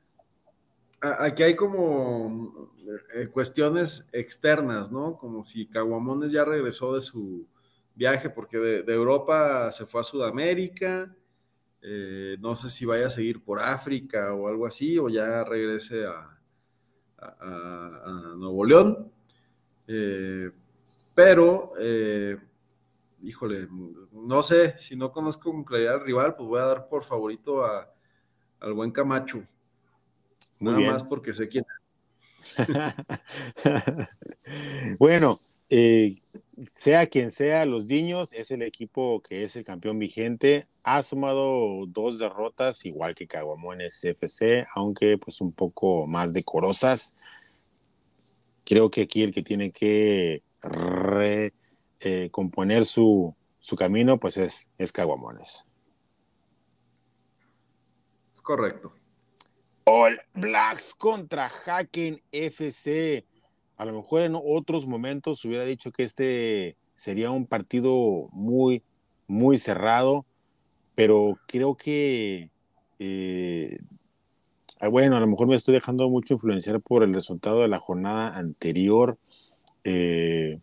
Aquí 1.06 1.44
hay 1.44 1.54
como 1.58 2.72
eh, 3.14 3.28
cuestiones 3.28 4.08
externas, 4.14 4.90
¿no? 4.90 5.18
Como 5.18 5.44
si 5.44 5.68
Caguamones 5.68 6.32
ya 6.32 6.46
regresó 6.46 6.96
de 6.96 7.02
su 7.02 7.46
viaje, 7.94 8.30
porque 8.30 8.58
de, 8.58 8.94
Europa 8.94 9.70
se 9.72 9.86
fue 9.86 10.00
a 10.00 10.06
Sudamérica. 10.06 11.14
Eh, 11.82 12.38
no 12.40 12.56
sé 12.56 12.70
si 12.70 12.86
vaya 12.86 13.08
a 13.08 13.10
seguir 13.10 13.44
por 13.44 13.60
África 13.60 14.34
o 14.34 14.48
algo 14.48 14.66
así, 14.66 14.98
o 14.98 15.10
ya 15.10 15.44
regrese 15.44 16.06
a, 16.06 16.30
Nuevo 18.38 18.64
León. 18.64 19.12
Eh, 19.90 20.52
pero, 21.14 21.74
híjole, 23.22 23.68
no 24.14 24.42
sé, 24.42 24.80
si 24.80 24.96
no 24.96 25.12
conozco 25.12 25.52
con 25.52 25.66
claridad 25.66 25.96
al 25.96 26.06
rival, 26.06 26.36
pues 26.38 26.48
voy 26.48 26.60
a 26.62 26.66
dar 26.66 26.88
por 26.88 27.04
favorito 27.04 27.66
a, 27.66 27.94
al 28.62 28.74
buen 28.74 28.92
Camacho. 28.92 29.46
Muy 30.60 30.72
Nada 30.72 30.78
bien. 30.78 30.92
más 30.94 31.04
porque 31.04 31.34
sé 31.34 31.48
quién 31.48 31.66
bueno, 35.00 35.38
eh, 35.70 36.16
sea 36.74 37.08
quien 37.08 37.32
sea, 37.32 37.66
los 37.66 37.86
niños 37.86 38.34
es 38.34 38.52
el 38.52 38.62
equipo 38.62 39.22
que 39.22 39.44
es 39.44 39.56
el 39.56 39.66
campeón 39.66 40.00
vigente. 40.00 40.68
Ha 40.84 41.02
sumado 41.04 41.86
dos 41.88 42.20
derrotas, 42.20 42.86
igual 42.86 43.16
que 43.16 43.28
Caguamones 43.28 44.04
FC, 44.04 44.66
aunque 44.76 45.18
pues 45.18 45.42
un 45.42 45.52
poco 45.52 46.06
más 46.06 46.34
decorosas. 46.34 47.16
Creo 48.66 48.92
que 48.92 49.02
aquí 49.02 49.24
el 49.24 49.34
que 49.34 49.44
tiene 49.44 49.72
que 49.72 50.44
re, 50.62 51.54
eh, 52.00 52.30
su, 52.84 53.36
su, 53.60 53.76
camino, 53.76 54.20
pues 54.20 54.38
es, 54.38 54.70
es 54.78 54.92
Caguamones. 54.92 55.66
Es 58.34 58.42
correcto. 58.42 58.92
All 59.86 60.20
Blacks 60.34 60.96
contra 60.96 61.50
Haken 61.66 62.22
FC. 62.32 63.26
A 63.78 63.86
lo 63.86 63.94
mejor 63.94 64.22
en 64.22 64.36
otros 64.36 64.88
momentos 64.88 65.44
hubiera 65.46 65.66
dicho 65.66 65.92
que 65.92 66.04
este 66.04 66.78
sería 66.96 67.32
un 67.32 67.46
partido 67.46 68.30
muy, 68.32 68.84
muy 69.28 69.58
cerrado, 69.58 70.26
pero 70.96 71.38
creo 71.48 71.76
que, 71.76 72.50
eh, 73.00 73.80
bueno, 74.90 75.18
a 75.18 75.20
lo 75.20 75.28
mejor 75.28 75.48
me 75.48 75.56
estoy 75.56 75.74
dejando 75.74 76.10
mucho 76.10 76.36
influenciar 76.36 76.80
por 76.80 77.04
el 77.04 77.14
resultado 77.14 77.62
de 77.62 77.68
la 77.68 77.80
jornada 77.80 78.38
anterior. 78.38 79.18
Eh, 79.84 80.60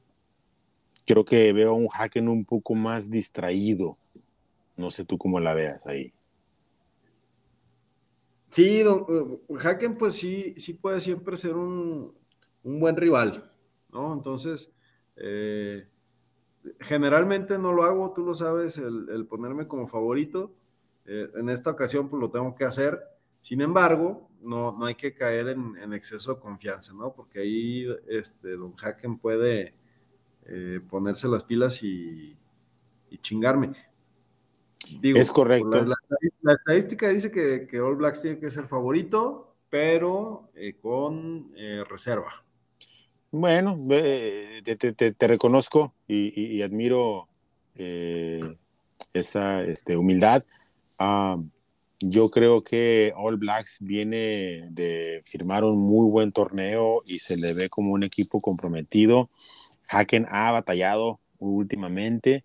creo 1.05 1.25
que 1.25 1.53
veo 1.53 1.71
a 1.71 1.75
un 1.75 1.89
Haken 1.93 2.29
un 2.29 2.45
poco 2.45 2.75
más 2.75 3.11
distraído. 3.11 3.99
No 4.77 4.91
sé 4.91 5.05
tú 5.05 5.19
cómo 5.19 5.41
la 5.41 5.53
veas 5.53 5.87
ahí. 5.87 6.13
Sí, 8.51 8.83
don, 8.83 9.07
uh, 9.09 9.57
Haken 9.59 9.97
pues 9.97 10.15
sí, 10.15 10.55
sí 10.57 10.75
puede 10.75 11.01
siempre 11.01 11.37
ser 11.37 11.55
un, 11.55 12.13
un 12.65 12.81
buen 12.81 12.97
rival, 12.97 13.45
¿no? 13.93 14.13
Entonces, 14.13 14.75
eh, 15.15 15.89
generalmente 16.81 17.59
no 17.61 17.73
lo 17.73 17.85
hago, 17.85 18.13
tú 18.13 18.25
lo 18.25 18.35
sabes, 18.35 18.77
el, 18.79 19.25
ponerme 19.29 19.69
como 19.69 19.87
favorito. 19.87 20.53
Eh, 21.07 21.31
en 21.37 21.49
esta 21.49 21.71
ocasión 21.71 22.09
pues 22.09 22.21
lo 22.21 22.31
tengo 22.31 22.55
que 22.57 22.65
hacer. 22.65 23.01
Sin 23.41 23.61
embargo, 23.61 24.29
no, 24.41 24.73
no 24.77 24.85
hay 24.87 24.97
que 24.97 25.15
caer 25.15 25.49
en, 25.49 25.77
en, 25.77 25.93
exceso 25.93 26.35
de 26.35 26.41
confianza, 26.41 26.93
¿no? 26.93 27.13
Porque 27.13 27.41
ahí 27.41 27.87
este, 28.09 28.57
don 28.57 28.75
Haken 28.77 29.19
puede 29.19 29.75
ponerse 30.89 31.29
las 31.29 31.45
pilas 31.45 31.81
y, 31.85 32.37
y 33.11 33.19
chingarme. 33.19 33.73
Digo, 35.01 35.19
es 35.19 35.31
correcto. 35.31 35.71
La, 35.71 35.85
la, 35.85 35.97
la, 36.43 36.53
estadística 36.53 37.09
dice 37.09 37.31
que, 37.31 37.67
que, 37.67 37.81
All 37.81 37.97
Blacks 37.97 38.23
tiene 38.23 38.39
que 38.39 38.51
ser 38.51 38.67
favorito, 38.67 39.55
pero 39.69 40.51
eh, 40.55 40.77
con 40.81 41.53
eh, 41.57 41.85
reserva. 41.89 42.45
Bueno, 43.31 43.77
eh, 43.91 44.61
te, 44.65 44.77
te, 44.77 44.93
te, 44.93 45.27
reconozco 45.29 45.95
y, 46.09 46.33
y, 46.35 46.57
y 46.57 46.63
admiro 46.63 47.29
eh, 47.77 48.57
esa 49.13 49.63
este, 49.63 49.97
humildad. 49.97 50.45
Uh, 50.99 51.45
yo 52.01 52.31
creo 52.31 52.63
que 52.63 53.13
All 53.17 53.37
Blacks 53.37 53.79
viene 53.81 54.69
de 54.71 55.23
firmar 55.25 55.65
un 55.65 55.79
muy 55.79 56.11
buen 56.11 56.33
torneo 56.33 56.99
y 57.07 57.19
se 57.19 57.37
le 57.37 57.53
ve 57.53 57.69
como 57.69 57.93
un 57.93 58.03
equipo 58.03 58.41
comprometido. 58.41 59.31
Haken 59.89 60.27
ha 60.31 60.51
batallado 60.51 61.21
últimamente 61.39 62.45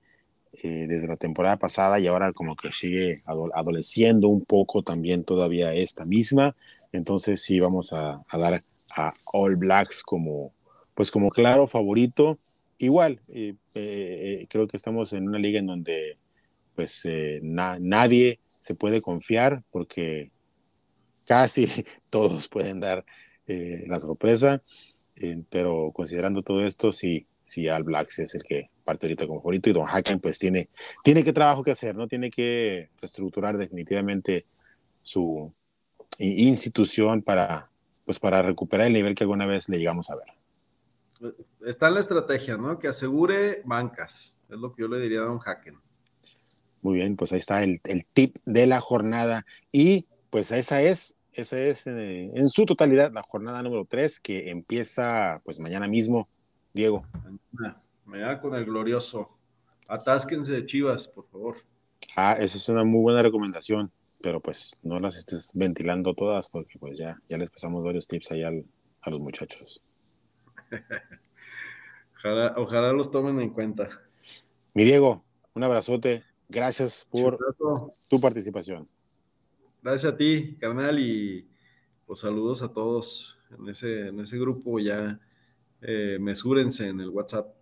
eh, 0.63 0.85
desde 0.87 1.07
la 1.07 1.17
temporada 1.17 1.57
pasada 1.57 1.99
y 1.99 2.07
ahora 2.07 2.31
como 2.33 2.55
que 2.55 2.71
sigue 2.71 3.21
adoleciendo 3.25 4.29
un 4.29 4.45
poco 4.45 4.83
también 4.83 5.23
todavía 5.23 5.73
esta 5.73 6.05
misma. 6.05 6.55
Entonces 6.91 7.41
sí 7.41 7.59
vamos 7.59 7.93
a, 7.93 8.23
dar 8.31 8.59
a 8.95 9.13
All 9.33 9.55
Blacks 9.55 10.03
como, 10.03 10.53
pues 10.93 11.11
como 11.11 11.29
claro 11.29 11.67
favorito. 11.67 12.39
Igual, 12.77 13.19
eh, 13.29 13.55
eh, 13.75 14.45
creo 14.49 14.67
que 14.67 14.77
estamos 14.77 15.13
en 15.13 15.27
una 15.27 15.39
liga 15.39 15.59
en 15.59 15.67
donde 15.67 16.17
pues 16.75 17.07
na 17.41 17.77
nadie 17.79 18.39
se 18.61 18.75
puede 18.75 19.01
confiar 19.01 19.63
porque 19.71 20.31
casi 21.27 21.67
todos 22.09 22.47
pueden 22.47 22.79
dar 22.79 23.05
la 23.47 23.99
sorpresa. 23.99 24.61
pero 25.49 25.91
considerando 25.93 26.41
todo 26.43 26.61
esto, 26.65 26.91
sí, 26.91 27.27
sí, 27.45 27.69
All 27.69 27.83
Blacks 27.83 28.19
es 28.19 28.35
el 28.35 28.43
que 28.43 28.69
parte 28.83 29.05
ahorita 29.05 29.27
como 29.27 29.39
favorito 29.39 29.69
y 29.69 29.73
Don 29.73 29.87
Haken 29.87 30.19
pues 30.19 30.37
tiene, 30.37 30.67
tiene 31.03 31.23
que 31.23 31.31
trabajo 31.31 31.63
que 31.63 31.71
hacer, 31.71 31.95
¿no? 31.95 32.07
Tiene 32.07 32.29
que 32.29 32.89
reestructurar 32.99 33.57
definitivamente 33.57 34.45
su 35.03 35.53
institución 36.17 37.21
para, 37.21 37.69
pues 38.05 38.19
para 38.19 38.41
recuperar 38.41 38.87
el 38.87 38.93
nivel 38.93 39.15
que 39.15 39.23
alguna 39.23 39.45
vez 39.45 39.69
le 39.69 39.77
llegamos 39.77 40.09
a 40.09 40.15
ver. 40.15 41.35
está 41.65 41.87
en 41.87 41.93
la 41.93 41.99
estrategia, 41.99 42.57
¿no? 42.57 42.79
Que 42.79 42.87
asegure 42.87 43.61
bancas. 43.63 44.37
Es 44.49 44.57
lo 44.57 44.73
que 44.73 44.81
yo 44.81 44.87
le 44.87 44.99
diría 44.99 45.19
a 45.19 45.25
Don 45.25 45.39
Hacken. 45.39 45.77
Muy 46.81 46.95
bien, 46.95 47.15
pues 47.15 47.31
ahí 47.31 47.39
está 47.39 47.63
el, 47.63 47.79
el 47.85 48.05
tip 48.05 48.37
de 48.45 48.67
la 48.67 48.79
jornada. 48.79 49.45
Y 49.71 50.07
pues 50.29 50.51
esa 50.51 50.81
es, 50.81 51.15
esa 51.33 51.59
es 51.59 51.85
eh, 51.87 52.31
en 52.33 52.49
su 52.49 52.65
totalidad 52.65 53.11
la 53.11 53.23
jornada 53.23 53.61
número 53.61 53.85
3 53.85 54.19
que 54.19 54.49
empieza 54.49 55.41
pues 55.43 55.59
mañana 55.59 55.87
mismo, 55.87 56.27
Diego. 56.75 57.05
Mañana, 57.23 57.81
mañana 58.03 58.41
con 58.41 58.53
el 58.53 58.65
glorioso. 58.65 59.29
Atásquense 59.87 60.51
de 60.51 60.65
Chivas, 60.65 61.07
por 61.07 61.25
favor. 61.29 61.55
Ah, 62.17 62.35
esa 62.37 62.57
es 62.57 62.67
una 62.67 62.83
muy 62.83 63.01
buena 63.01 63.21
recomendación, 63.21 63.89
pero 64.21 64.41
pues 64.41 64.77
no 64.83 64.99
las 64.99 65.15
estés 65.15 65.51
ventilando 65.53 66.13
todas 66.13 66.49
porque 66.49 66.77
pues 66.77 66.97
ya, 66.97 67.17
ya 67.29 67.37
les 67.37 67.49
pasamos 67.49 67.81
varios 67.81 68.09
tips 68.09 68.33
ahí 68.33 68.43
al, 68.43 68.65
a 68.99 69.09
los 69.09 69.21
muchachos. 69.21 69.79
ojalá, 72.17 72.53
ojalá, 72.57 72.91
los 72.91 73.09
tomen 73.09 73.39
en 73.39 73.51
cuenta. 73.51 73.87
Mi 74.73 74.83
Diego, 74.83 75.23
un 75.53 75.63
abrazote. 75.63 76.25
Gracias 76.49 77.07
por 77.09 77.37
Chutazo. 77.37 77.89
tu 78.09 78.19
participación. 78.19 78.85
Gracias 79.81 80.11
a 80.11 80.17
ti, 80.17 80.57
carnal, 80.59 80.99
y 80.99 81.47
pues 82.05 82.19
saludos 82.19 82.61
a 82.63 82.73
todos 82.73 83.39
en 83.57 83.69
ese, 83.69 84.09
en 84.09 84.19
ese 84.19 84.37
grupo. 84.37 84.77
Ya 84.79 85.21
eh, 85.81 86.17
mesúrense 86.19 86.87
en 86.87 86.99
el 86.99 87.09
WhatsApp. 87.09 87.53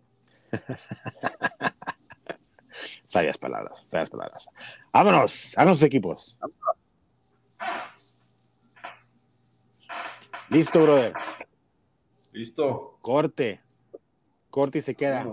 sabias 3.04 3.38
palabras, 3.38 3.90
sabias 3.90 4.10
palabras. 4.10 4.50
Vámonos, 4.92 5.58
a 5.58 5.66
los 5.66 5.82
equipos. 5.84 6.38
Listo, 10.50 10.84
brother. 10.84 11.14
Listo. 12.34 12.98
Corte. 13.02 13.62
Corte 14.50 14.80
y 14.80 14.82
se 14.82 14.96
queda. 14.96 15.26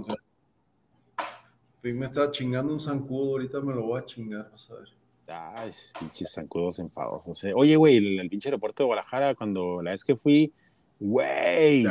me 1.83 2.05
estaba 2.07 2.31
chingando 2.31 2.72
un 2.72 2.81
zancudo, 2.81 3.33
ahorita 3.33 3.61
me 3.61 3.74
lo 3.74 3.83
voy 3.83 4.01
a 4.01 4.07
chingar, 4.07 4.45
vamos 4.45 4.70
a 4.70 4.74
ver. 4.74 4.89
Ay, 5.28 5.70
pinches 5.99 6.33
zancudos 6.33 6.78
enfadosos. 6.81 7.45
Oye, 7.55 7.76
güey, 7.76 7.97
el, 7.99 8.20
el, 8.20 8.28
pinche 8.28 8.49
aeropuerto 8.49 8.83
de 8.83 8.89
Guadalajara, 8.89 9.35
cuando 9.35 9.81
la 9.81 9.93
vez 9.93 10.05
que 10.05 10.16
fui, 10.16 10.53
güey, 10.99 11.87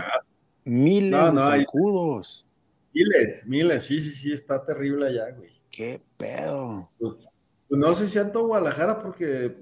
miles 0.63 1.33
de 1.33 1.39
zancudos. 1.39 2.45
Miles, 2.93 3.45
miles, 3.45 3.85
sí, 3.85 4.01
sí, 4.01 4.11
sí, 4.11 4.33
está 4.33 4.63
terrible 4.65 5.07
allá, 5.07 5.31
güey. 5.35 5.51
¿Qué 5.69 6.01
pedo? 6.17 6.89
Pues, 6.99 7.13
pues 7.67 7.79
no 7.79 7.93
sé 7.95 8.07
si 8.07 8.31
todo 8.31 8.47
Guadalajara, 8.47 8.99
porque 8.99 9.55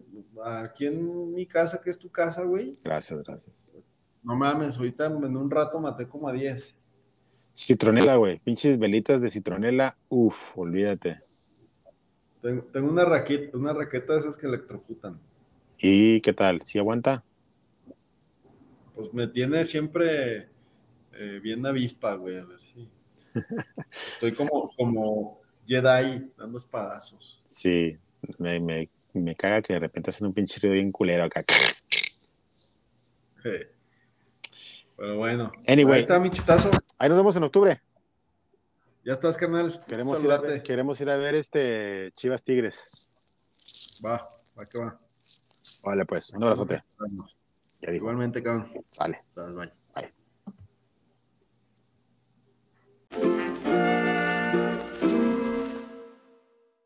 aquí 0.43 0.85
en 0.85 1.33
mi 1.33 1.45
casa, 1.45 1.81
que 1.81 1.89
es 1.89 1.97
tu 1.97 2.09
casa, 2.09 2.43
güey. 2.43 2.77
Gracias, 2.83 3.21
gracias. 3.23 3.69
No 4.23 4.35
mames, 4.35 4.77
ahorita 4.77 5.05
en 5.05 5.37
un 5.37 5.49
rato 5.49 5.79
maté 5.79 6.07
como 6.07 6.27
a 6.27 6.33
10. 6.33 6.77
Citronela, 7.57 8.15
güey. 8.17 8.39
Pinches 8.39 8.77
velitas 8.77 9.21
de 9.21 9.29
citronela. 9.29 9.97
Uf, 10.09 10.57
olvídate. 10.57 11.19
Tengo, 12.41 12.89
una 12.89 13.03
raqueta, 13.03 13.57
una 13.57 13.73
raqueta 13.73 14.13
de 14.13 14.19
esas 14.19 14.37
que 14.37 14.47
electrocutan. 14.47 15.19
¿Y 15.79 16.21
qué 16.21 16.33
tal? 16.33 16.61
¿Sí 16.63 16.77
aguanta? 16.77 17.23
Pues 18.95 19.13
me 19.13 19.27
tiene 19.27 19.63
siempre 19.63 20.49
eh, 21.17 21.39
bien 21.41 21.65
avispa, 21.65 22.15
güey. 22.15 22.37
A 22.37 22.45
ver 22.45 22.59
si. 22.59 22.89
Estoy 24.13 24.33
como, 24.33 24.71
como 24.75 25.41
Jedi 25.65 26.31
dando 26.37 26.57
espadazos. 26.57 27.41
Sí, 27.45 27.97
me, 28.37 28.59
me, 28.59 28.89
me 29.13 29.35
caga 29.35 29.61
que 29.61 29.73
de 29.73 29.79
repente 29.79 30.09
hacen 30.09 30.27
un 30.27 30.33
pinche 30.33 30.59
ruido 30.59 30.75
bien 30.75 30.91
culero 30.91 31.23
acá. 31.23 31.43
Pero 34.97 35.17
bueno. 35.17 35.51
Anyway, 35.67 35.95
ahí 35.95 36.01
está 36.01 36.19
mi 36.19 36.29
chutazo. 36.29 36.71
Ahí 36.97 37.07
nos 37.09 37.17
vemos 37.17 37.35
en 37.35 37.43
octubre. 37.43 37.81
Ya 39.05 39.13
estás, 39.13 39.37
carnal. 39.37 39.83
Queremos 39.87 40.21
ir, 40.23 40.31
a 40.31 40.37
ver, 40.37 40.63
queremos 40.63 40.99
ir 40.99 41.09
a 41.09 41.17
ver 41.17 41.35
este 41.35 42.11
Chivas 42.15 42.43
Tigres. 42.43 43.11
Va, 44.05 44.27
va 44.57 44.65
que 44.65 44.79
va. 44.79 44.97
Vale, 45.83 46.05
pues, 46.05 46.31
un 46.31 46.43
abrazote. 46.43 46.83
Igualmente, 47.83 48.43
cabrón. 48.43 48.67
Sale. 48.89 49.21
Bye. 49.35 49.53
Bye. 49.53 49.71
Thank 53.19 53.39
you. 53.41 53.46